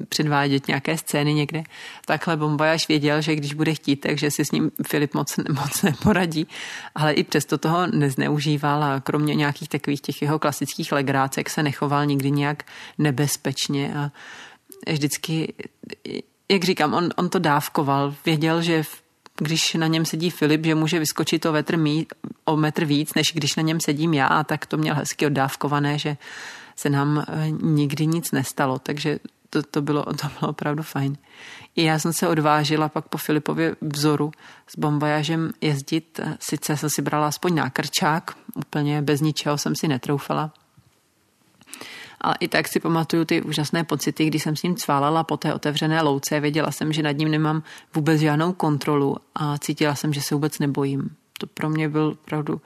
předvádět 0.09 0.69
nějaké 0.69 0.99
scény 0.99 1.35
někde. 1.35 1.63
Takhle 2.07 2.37
Bombajáš 2.37 2.89
věděl, 2.89 3.21
že 3.21 3.37
když 3.37 3.55
bude 3.55 3.75
chtít, 3.75 3.97
takže 3.97 4.31
si 4.31 4.45
s 4.45 4.51
ním 4.51 4.71
Filip 4.87 5.15
moc, 5.15 5.37
moc 5.53 5.83
neporadí, 5.83 6.47
ale 6.95 7.13
i 7.13 7.25
přesto 7.25 7.59
toho 7.59 7.87
nezneužíval 7.87 8.85
a 8.85 9.01
kromě 9.01 9.35
nějakých 9.35 9.69
takových 9.69 10.01
těch 10.01 10.23
jeho 10.23 10.39
klasických 10.39 10.93
legrácek 10.93 11.51
se 11.51 11.63
nechoval 11.63 12.07
nikdy 12.07 12.31
nějak 12.31 12.63
nebezpečně 12.99 13.95
a 13.95 14.11
vždycky, 14.93 15.55
jak 16.49 16.65
říkám, 16.65 16.95
on, 16.95 17.09
on 17.17 17.29
to 17.29 17.39
dávkoval. 17.39 18.15
Věděl, 18.25 18.63
že 18.63 18.83
v 18.83 19.05
když 19.37 19.75
na 19.75 19.87
něm 19.87 20.05
sedí 20.05 20.31
Filip, 20.31 20.65
že 20.65 20.75
může 20.75 20.99
vyskočit 20.99 21.47
o 21.47 21.53
metr, 21.53 21.79
mí, 21.79 22.07
o 22.45 22.57
metr 22.57 22.85
víc, 22.85 23.15
než 23.15 23.33
když 23.35 23.57
na 23.57 23.63
něm 23.63 23.81
sedím 23.81 24.15
já, 24.15 24.27
a 24.27 24.45
tak 24.45 24.67
to 24.67 24.77
měl 24.77 24.95
hezky 24.95 25.27
oddávkované, 25.27 25.99
že 25.99 26.17
se 26.77 26.91
nám 26.91 27.25
eh, 27.29 27.51
nikdy 27.51 28.07
nic 28.07 28.33
nestalo, 28.33 28.79
takže 28.79 29.19
to, 29.55 29.63
to, 29.63 29.83
bylo, 29.83 30.05
to 30.05 30.27
bylo 30.41 30.51
opravdu 30.51 30.83
fajn. 30.83 31.17
I 31.77 31.85
já 31.85 31.99
jsem 31.99 32.13
se 32.13 32.29
odvážila 32.29 32.89
pak 32.89 33.09
po 33.09 33.19
Filipově 33.19 33.77
vzoru 33.81 34.33
s 34.67 34.79
bombajažem 34.79 35.53
jezdit, 35.61 36.21
sice 36.41 36.77
jsem 36.77 36.91
si 36.91 37.03
brala 37.03 37.27
aspoň 37.27 37.55
nákrčák, 37.55 38.37
úplně 38.55 39.03
bez 39.03 39.21
ničeho 39.21 39.59
jsem 39.59 39.77
si 39.77 39.89
netroufala, 39.89 40.53
ale 42.21 42.35
i 42.41 42.49
tak 42.49 42.69
si 42.69 42.81
pamatuju 42.81 43.25
ty 43.25 43.43
úžasné 43.43 43.85
pocity, 43.85 44.27
když 44.27 44.43
jsem 44.43 44.57
s 44.57 44.63
ním 44.63 44.77
cválala 44.77 45.25
po 45.25 45.37
té 45.37 45.55
otevřené 45.55 46.03
louce. 46.03 46.41
Věděla 46.41 46.71
jsem, 46.71 46.93
že 46.93 47.03
nad 47.03 47.13
ním 47.13 47.31
nemám 47.31 47.63
vůbec 47.95 48.21
žádnou 48.21 48.53
kontrolu 48.53 49.17
a 49.35 49.59
cítila 49.59 49.95
jsem, 49.95 50.13
že 50.13 50.23
se 50.23 50.35
vůbec 50.35 50.59
nebojím. 50.59 51.17
To 51.39 51.47
pro 51.47 51.69
mě 51.69 51.89
byl 51.89 52.17
opravdu 52.23 52.61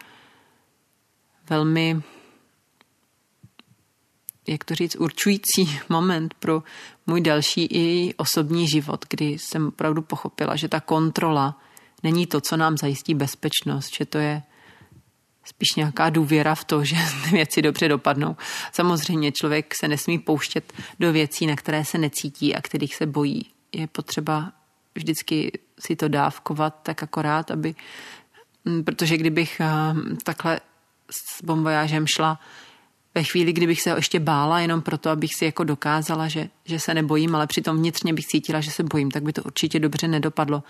velmi, 1.50 2.02
jak 4.48 4.64
to 4.64 4.74
říct, 4.74 4.96
určující 4.96 5.78
moment 5.88 6.34
pro 6.34 6.62
můj 7.06 7.20
další 7.20 7.64
i 7.64 8.14
osobní 8.16 8.68
život, 8.68 9.04
kdy 9.10 9.26
jsem 9.26 9.68
opravdu 9.68 10.02
pochopila, 10.02 10.56
že 10.56 10.68
ta 10.68 10.80
kontrola 10.80 11.60
není 12.02 12.26
to, 12.26 12.40
co 12.40 12.56
nám 12.56 12.76
zajistí 12.76 13.14
bezpečnost, 13.14 13.94
že 13.98 14.04
to 14.04 14.18
je 14.18 14.42
spíš 15.44 15.74
nějaká 15.76 16.10
důvěra 16.10 16.54
v 16.54 16.64
to, 16.64 16.84
že 16.84 16.96
věci 17.30 17.62
dobře 17.62 17.88
dopadnou. 17.88 18.36
Samozřejmě 18.72 19.32
člověk 19.32 19.74
se 19.74 19.88
nesmí 19.88 20.18
pouštět 20.18 20.72
do 21.00 21.12
věcí, 21.12 21.46
na 21.46 21.56
které 21.56 21.84
se 21.84 21.98
necítí 21.98 22.54
a 22.54 22.60
kterých 22.60 22.94
se 22.94 23.06
bojí. 23.06 23.50
Je 23.72 23.86
potřeba 23.86 24.52
vždycky 24.94 25.58
si 25.78 25.96
to 25.96 26.08
dávkovat 26.08 26.80
tak 26.82 27.02
akorát, 27.02 27.50
aby, 27.50 27.74
protože 28.84 29.16
kdybych 29.16 29.60
eh, 29.60 29.66
takhle 30.22 30.60
s 31.10 31.42
bombojážem 31.44 32.06
šla 32.06 32.40
ve 33.14 33.22
chvíli, 33.22 33.52
kdybych 33.52 33.82
se 33.82 33.90
ještě 33.90 34.20
bála, 34.20 34.60
jenom 34.60 34.82
proto, 34.82 35.10
abych 35.10 35.34
si 35.34 35.44
jako 35.44 35.64
dokázala, 35.64 36.28
že, 36.28 36.48
že 36.64 36.80
se 36.80 36.94
nebojím, 36.94 37.34
ale 37.34 37.46
přitom 37.46 37.76
vnitřně 37.76 38.12
bych 38.14 38.26
cítila, 38.26 38.60
že 38.60 38.70
se 38.70 38.82
bojím, 38.82 39.10
tak 39.10 39.22
by 39.22 39.32
to 39.32 39.42
určitě 39.42 39.80
dobře 39.80 40.08
nedopadlo. 40.08 40.62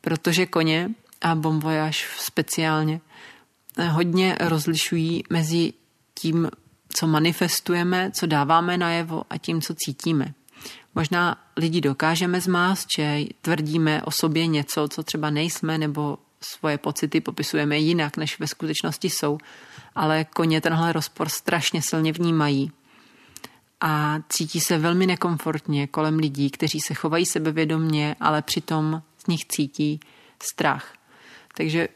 Protože 0.00 0.46
koně 0.46 0.90
a 1.20 1.34
bombojáž 1.34 2.08
speciálně 2.18 3.00
hodně 3.90 4.36
rozlišují 4.40 5.24
mezi 5.30 5.72
tím, 6.14 6.50
co 6.88 7.06
manifestujeme, 7.06 8.10
co 8.14 8.26
dáváme 8.26 8.78
najevo 8.78 9.22
a 9.30 9.38
tím, 9.38 9.60
co 9.60 9.74
cítíme. 9.74 10.34
Možná 10.94 11.36
lidi 11.56 11.80
dokážeme 11.80 12.40
zmást, 12.40 12.86
že 12.96 13.20
tvrdíme 13.42 14.02
o 14.02 14.10
sobě 14.10 14.46
něco, 14.46 14.88
co 14.88 15.02
třeba 15.02 15.30
nejsme, 15.30 15.78
nebo 15.78 16.18
svoje 16.40 16.78
pocity 16.78 17.20
popisujeme 17.20 17.78
jinak, 17.78 18.16
než 18.16 18.38
ve 18.38 18.46
skutečnosti 18.46 19.10
jsou, 19.10 19.38
ale 19.94 20.24
koně 20.24 20.60
tenhle 20.60 20.92
rozpor 20.92 21.28
strašně 21.28 21.82
silně 21.82 22.12
vnímají 22.12 22.72
a 23.80 24.18
cítí 24.28 24.60
se 24.60 24.78
velmi 24.78 25.06
nekomfortně 25.06 25.86
kolem 25.86 26.18
lidí, 26.18 26.50
kteří 26.50 26.80
se 26.80 26.94
chovají 26.94 27.26
sebevědomně, 27.26 28.16
ale 28.20 28.42
přitom 28.42 29.02
z 29.18 29.26
nich 29.26 29.44
cítí 29.48 30.00
strach. 30.42 30.94
Takže 31.54 31.88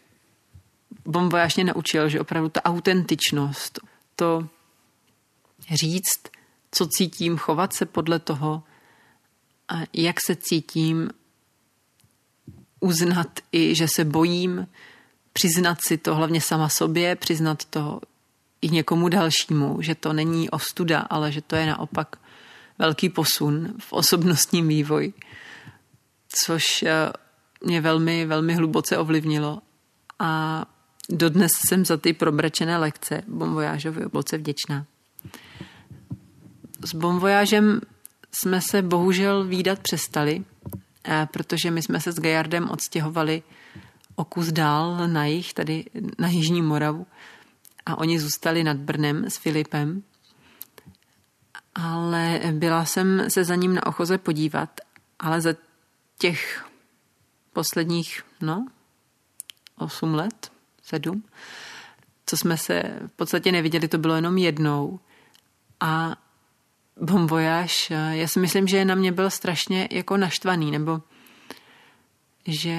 Bon 1.04 1.28
Voyage 1.28 1.64
naučil, 1.64 2.08
že 2.08 2.20
opravdu 2.20 2.48
ta 2.48 2.64
autentičnost, 2.64 3.80
to 4.16 4.48
říct, 5.70 6.22
co 6.70 6.86
cítím, 6.86 7.38
chovat 7.38 7.72
se 7.72 7.86
podle 7.86 8.18
toho, 8.18 8.62
jak 9.92 10.16
se 10.26 10.36
cítím, 10.36 11.10
uznat 12.82 13.40
i, 13.52 13.74
že 13.74 13.86
se 13.88 14.04
bojím, 14.04 14.66
přiznat 15.32 15.80
si 15.80 15.98
to 15.98 16.14
hlavně 16.14 16.40
sama 16.40 16.68
sobě, 16.68 17.16
přiznat 17.16 17.64
to 17.64 18.00
i 18.62 18.68
někomu 18.68 19.08
dalšímu, 19.08 19.82
že 19.82 19.94
to 19.94 20.12
není 20.12 20.50
ostuda, 20.50 21.00
ale 21.00 21.32
že 21.32 21.40
to 21.40 21.56
je 21.56 21.66
naopak 21.66 22.16
velký 22.78 23.08
posun 23.08 23.74
v 23.78 23.92
osobnostním 23.92 24.68
vývoji, 24.68 25.12
což 26.28 26.82
eh, 26.82 27.12
mě 27.64 27.80
velmi, 27.80 28.26
velmi 28.26 28.54
hluboce 28.54 28.98
ovlivnilo. 28.98 29.58
A 30.18 30.64
dodnes 31.08 31.52
jsem 31.68 31.84
za 31.84 31.96
ty 31.96 32.12
probračené 32.12 32.78
lekce 32.78 33.22
Bomvojážovi 33.28 34.06
obloce 34.06 34.38
vděčná. 34.38 34.86
S 36.84 36.94
Bomvojážem 36.94 37.80
jsme 38.32 38.60
se 38.60 38.82
bohužel 38.82 39.44
výdat 39.44 39.78
přestali, 39.78 40.44
protože 41.26 41.70
my 41.70 41.82
jsme 41.82 42.00
se 42.00 42.12
s 42.12 42.20
Gajardem 42.20 42.70
odstěhovali 42.70 43.42
o 44.14 44.24
kus 44.24 44.46
dál 44.46 45.08
na 45.08 45.24
jich, 45.24 45.54
tady 45.54 45.84
na 46.18 46.28
Jižní 46.28 46.62
Moravu 46.62 47.06
a 47.86 47.98
oni 47.98 48.20
zůstali 48.20 48.64
nad 48.64 48.76
Brnem 48.76 49.30
s 49.30 49.36
Filipem. 49.36 50.02
Ale 51.74 52.40
byla 52.52 52.84
jsem 52.84 53.30
se 53.30 53.44
za 53.44 53.54
ním 53.54 53.74
na 53.74 53.86
ochoze 53.86 54.18
podívat, 54.18 54.80
ale 55.18 55.40
za 55.40 55.54
těch 56.18 56.66
posledních, 57.52 58.22
no, 58.40 58.66
osm 59.76 60.14
let, 60.14 60.52
sedm, 60.82 61.24
co 62.26 62.36
jsme 62.36 62.56
se 62.56 62.82
v 63.06 63.12
podstatě 63.12 63.52
neviděli, 63.52 63.88
to 63.88 63.98
bylo 63.98 64.14
jenom 64.14 64.38
jednou. 64.38 65.00
A 65.80 66.16
Voyage, 66.96 67.94
já 68.10 68.28
si 68.28 68.40
myslím, 68.40 68.66
že 68.66 68.84
na 68.84 68.94
mě 68.94 69.12
byl 69.12 69.30
strašně 69.30 69.88
jako 69.90 70.16
naštvaný, 70.16 70.70
nebo 70.70 71.02
že 72.46 72.76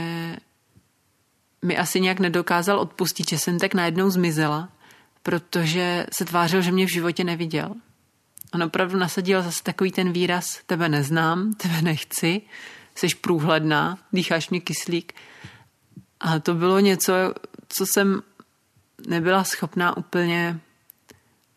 mi 1.61 1.77
asi 1.77 2.01
nějak 2.01 2.19
nedokázal 2.19 2.79
odpustit, 2.79 3.29
že 3.29 3.37
jsem 3.37 3.59
tak 3.59 3.73
najednou 3.73 4.09
zmizela 4.09 4.69
protože 5.23 6.05
se 6.13 6.25
tvářil, 6.25 6.61
že 6.61 6.71
mě 6.71 6.85
v 6.85 6.91
životě 6.91 7.23
neviděl. 7.23 7.73
On 8.53 8.63
opravdu 8.63 8.97
nasadil 8.97 9.41
zase 9.41 9.63
takový 9.63 9.91
ten 9.91 10.11
výraz, 10.11 10.45
tebe 10.65 10.89
neznám, 10.89 11.53
tebe 11.53 11.81
nechci, 11.81 12.41
jsi 12.95 13.07
průhledná, 13.21 13.97
dýcháš 14.13 14.49
mě 14.49 14.59
kyslík. 14.59 15.13
A 16.19 16.39
to 16.39 16.53
bylo 16.53 16.79
něco, 16.79 17.13
co 17.67 17.85
jsem 17.85 18.21
nebyla 19.07 19.43
schopná 19.43 19.97
úplně 19.97 20.59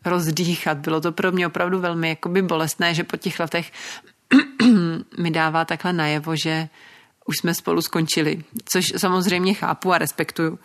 rozdýchat. 0.07 0.77
Bylo 0.77 1.01
to 1.01 1.11
pro 1.11 1.31
mě 1.31 1.47
opravdu 1.47 1.79
velmi 1.79 2.09
jakoby 2.09 2.41
bolestné, 2.41 2.93
že 2.93 3.03
po 3.03 3.17
těch 3.17 3.39
letech 3.39 3.71
mi 5.17 5.31
dává 5.31 5.65
takhle 5.65 5.93
najevo, 5.93 6.35
že 6.35 6.69
už 7.25 7.37
jsme 7.37 7.53
spolu 7.53 7.81
skončili, 7.81 8.43
což 8.65 8.93
samozřejmě 8.97 9.53
chápu 9.53 9.93
a 9.93 9.97
respektuju. 9.97 10.59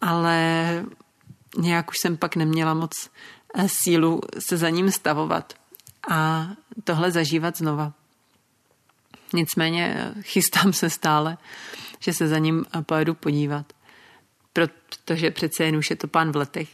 Ale 0.00 0.84
nějak 1.58 1.90
už 1.90 1.98
jsem 1.98 2.16
pak 2.16 2.36
neměla 2.36 2.74
moc 2.74 3.10
eh, 3.54 3.68
sílu 3.68 4.20
se 4.38 4.56
za 4.56 4.70
ním 4.70 4.90
stavovat 4.90 5.54
a 6.10 6.48
tohle 6.84 7.10
zažívat 7.10 7.56
znova. 7.56 7.92
Nicméně 9.32 9.96
eh, 9.96 10.22
chystám 10.22 10.72
se 10.72 10.90
stále, 10.90 11.38
že 12.00 12.12
se 12.12 12.28
za 12.28 12.38
ním 12.38 12.64
eh, 12.74 12.82
pojedu 12.82 13.14
podívat, 13.14 13.72
protože 14.52 15.30
přece 15.30 15.64
jen 15.64 15.76
už 15.76 15.90
je 15.90 15.96
to 15.96 16.08
pán 16.08 16.32
v 16.32 16.36
letech, 16.36 16.68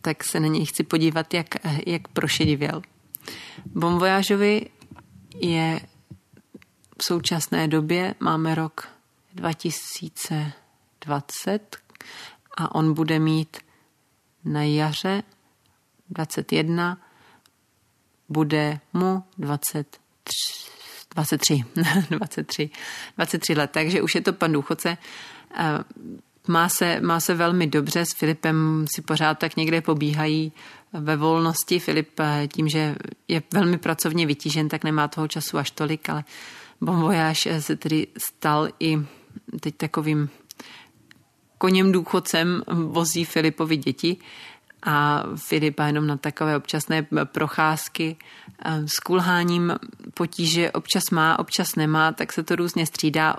tak 0.00 0.24
se 0.24 0.40
na 0.40 0.48
něj 0.48 0.66
chci 0.66 0.82
podívat, 0.82 1.34
jak, 1.34 1.46
jak 1.86 2.08
prošedivěl. 2.08 2.82
Bomvojážovi 3.66 4.66
je 5.40 5.80
v 6.98 7.04
současné 7.04 7.68
době, 7.68 8.14
máme 8.20 8.54
rok 8.54 8.88
2020 9.34 11.76
a 12.56 12.74
on 12.74 12.94
bude 12.94 13.18
mít 13.18 13.56
na 14.44 14.62
jaře 14.62 15.22
21 16.10 16.98
bude 18.28 18.80
mu 18.92 19.24
23, 19.38 20.00
23, 21.14 21.64
23, 22.10 22.70
23 23.16 23.54
let, 23.54 23.70
takže 23.70 24.02
už 24.02 24.14
je 24.14 24.20
to 24.20 24.32
pan 24.32 24.52
důchodce. 24.52 24.98
Má 26.50 26.68
se, 26.68 27.00
má 27.00 27.20
se 27.20 27.34
velmi 27.34 27.66
dobře, 27.66 28.06
s 28.06 28.14
Filipem 28.14 28.86
si 28.94 29.02
pořád 29.02 29.38
tak 29.38 29.56
někde 29.56 29.80
pobíhají 29.80 30.52
ve 30.92 31.16
volnosti. 31.16 31.78
Filip 31.78 32.20
tím, 32.52 32.68
že 32.68 32.94
je 33.28 33.42
velmi 33.52 33.78
pracovně 33.78 34.26
vytížen, 34.26 34.68
tak 34.68 34.84
nemá 34.84 35.08
toho 35.08 35.28
času 35.28 35.58
až 35.58 35.70
tolik, 35.70 36.08
ale 36.08 36.24
Bon 36.80 37.00
Voyage 37.00 37.62
se 37.62 37.76
tedy 37.76 38.06
stal 38.18 38.68
i 38.80 38.98
teď 39.60 39.74
takovým 39.76 40.28
koněm 41.58 41.92
důchodcem 41.92 42.62
vozí 42.68 43.24
Filipovi 43.24 43.76
děti 43.76 44.16
a 44.82 45.24
Filipa 45.36 45.86
jenom 45.86 46.06
na 46.06 46.16
takové 46.16 46.56
občasné 46.56 47.06
procházky 47.24 48.16
s 48.86 49.00
kulháním 49.00 49.72
potíže 50.14 50.70
občas 50.70 51.10
má, 51.12 51.38
občas 51.38 51.76
nemá, 51.76 52.12
tak 52.12 52.32
se 52.32 52.42
to 52.42 52.56
různě 52.56 52.86
střídá. 52.86 53.36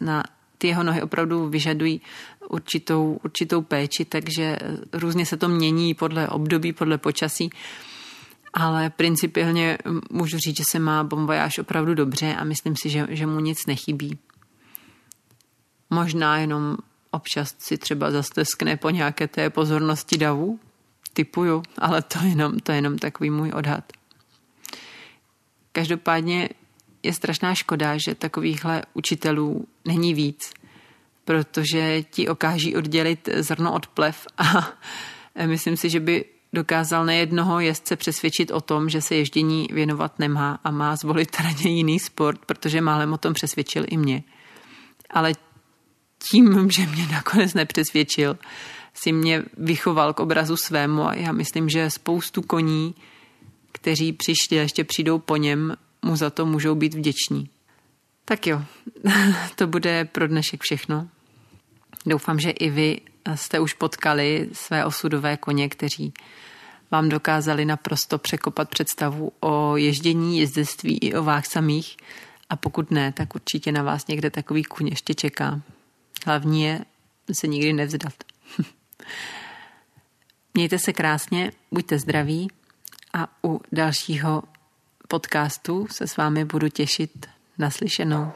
Na 0.00 0.22
ty 0.60 0.68
jeho 0.68 0.82
nohy 0.82 1.02
opravdu 1.02 1.48
vyžadují 1.48 2.00
určitou, 2.48 3.20
určitou 3.24 3.62
péči, 3.62 4.04
takže 4.04 4.56
různě 4.92 5.26
se 5.26 5.36
to 5.36 5.48
mění 5.48 5.94
podle 5.94 6.28
období, 6.28 6.72
podle 6.72 6.98
počasí. 6.98 7.50
Ale 8.52 8.90
principiálně 8.90 9.78
můžu 10.10 10.38
říct, 10.38 10.56
že 10.56 10.64
se 10.64 10.78
má 10.78 11.04
bombajáš 11.04 11.58
opravdu 11.58 11.94
dobře 11.94 12.34
a 12.34 12.44
myslím 12.44 12.76
si, 12.76 12.90
že, 12.90 13.06
že 13.10 13.26
mu 13.26 13.40
nic 13.40 13.66
nechybí. 13.66 14.18
Možná 15.90 16.38
jenom 16.38 16.76
občas 17.10 17.54
si 17.58 17.78
třeba 17.78 18.10
zasteskne 18.10 18.76
po 18.76 18.90
nějaké 18.90 19.28
té 19.28 19.50
pozornosti 19.50 20.18
davu, 20.18 20.60
typuju, 21.12 21.62
ale 21.78 22.02
to 22.02 22.18
je 22.22 22.28
jenom, 22.28 22.58
to 22.58 22.72
je 22.72 22.78
jenom 22.78 22.98
takový 22.98 23.30
můj 23.30 23.52
odhad. 23.54 23.92
Každopádně 25.72 26.48
je 27.02 27.12
strašná 27.12 27.54
škoda, 27.54 27.96
že 27.96 28.14
takovýchhle 28.14 28.82
učitelů 28.94 29.66
není 29.84 30.14
víc, 30.14 30.52
protože 31.24 32.02
ti 32.02 32.28
okáží 32.28 32.76
oddělit 32.76 33.28
zrno 33.36 33.72
od 33.72 33.86
plev 33.86 34.26
a 34.38 34.72
myslím 35.46 35.76
si, 35.76 35.90
že 35.90 36.00
by 36.00 36.24
dokázal 36.52 37.04
nejednoho 37.04 37.60
jezdce 37.60 37.96
přesvědčit 37.96 38.50
o 38.50 38.60
tom, 38.60 38.88
že 38.88 39.00
se 39.00 39.14
ježdění 39.14 39.68
věnovat 39.72 40.18
nemá 40.18 40.60
a 40.64 40.70
má 40.70 40.96
zvolit 40.96 41.40
raději 41.40 41.76
jiný 41.76 41.98
sport, 41.98 42.40
protože 42.46 42.80
málem 42.80 43.12
o 43.12 43.18
tom 43.18 43.34
přesvědčil 43.34 43.84
i 43.88 43.96
mě. 43.96 44.22
Ale 45.10 45.32
tím, 46.30 46.70
že 46.70 46.86
mě 46.86 47.06
nakonec 47.06 47.54
nepřesvědčil, 47.54 48.38
si 48.94 49.12
mě 49.12 49.42
vychoval 49.56 50.14
k 50.14 50.20
obrazu 50.20 50.56
svému 50.56 51.06
a 51.06 51.14
já 51.14 51.32
myslím, 51.32 51.68
že 51.68 51.90
spoustu 51.90 52.42
koní, 52.42 52.94
kteří 53.72 54.12
přišli 54.12 54.58
a 54.58 54.62
ještě 54.62 54.84
přijdou 54.84 55.18
po 55.18 55.36
něm, 55.36 55.76
mu 56.02 56.16
za 56.16 56.30
to 56.30 56.46
můžou 56.46 56.74
být 56.74 56.94
vděční. 56.94 57.50
Tak 58.24 58.46
jo, 58.46 58.62
to 59.56 59.66
bude 59.66 60.04
pro 60.04 60.28
dnešek 60.28 60.62
všechno. 60.62 61.08
Doufám, 62.06 62.40
že 62.40 62.50
i 62.50 62.70
vy 62.70 63.00
jste 63.34 63.60
už 63.60 63.74
potkali 63.74 64.48
své 64.52 64.84
osudové 64.84 65.36
koně, 65.36 65.68
kteří 65.68 66.12
vám 66.90 67.08
dokázali 67.08 67.64
naprosto 67.64 68.18
překopat 68.18 68.68
představu 68.68 69.32
o 69.40 69.76
ježdění, 69.76 70.38
jezdectví 70.38 70.98
i 70.98 71.14
o 71.14 71.22
vás 71.22 71.48
samých. 71.48 71.96
A 72.50 72.56
pokud 72.56 72.90
ne, 72.90 73.12
tak 73.12 73.34
určitě 73.34 73.72
na 73.72 73.82
vás 73.82 74.06
někde 74.06 74.30
takový 74.30 74.64
kuň 74.64 74.86
ještě 74.86 75.14
čeká. 75.14 75.60
Hlavní 76.26 76.62
je 76.62 76.84
se 77.32 77.46
nikdy 77.46 77.72
nevzdat. 77.72 78.14
Mějte 80.54 80.78
se 80.78 80.92
krásně, 80.92 81.52
buďte 81.72 81.98
zdraví 81.98 82.50
a 83.14 83.28
u 83.44 83.60
dalšího 83.72 84.42
podcastu 85.10 85.86
se 85.90 86.06
s 86.06 86.16
vámi 86.16 86.44
budu 86.44 86.68
těšit 86.68 87.26
naslyšenou. 87.58 88.32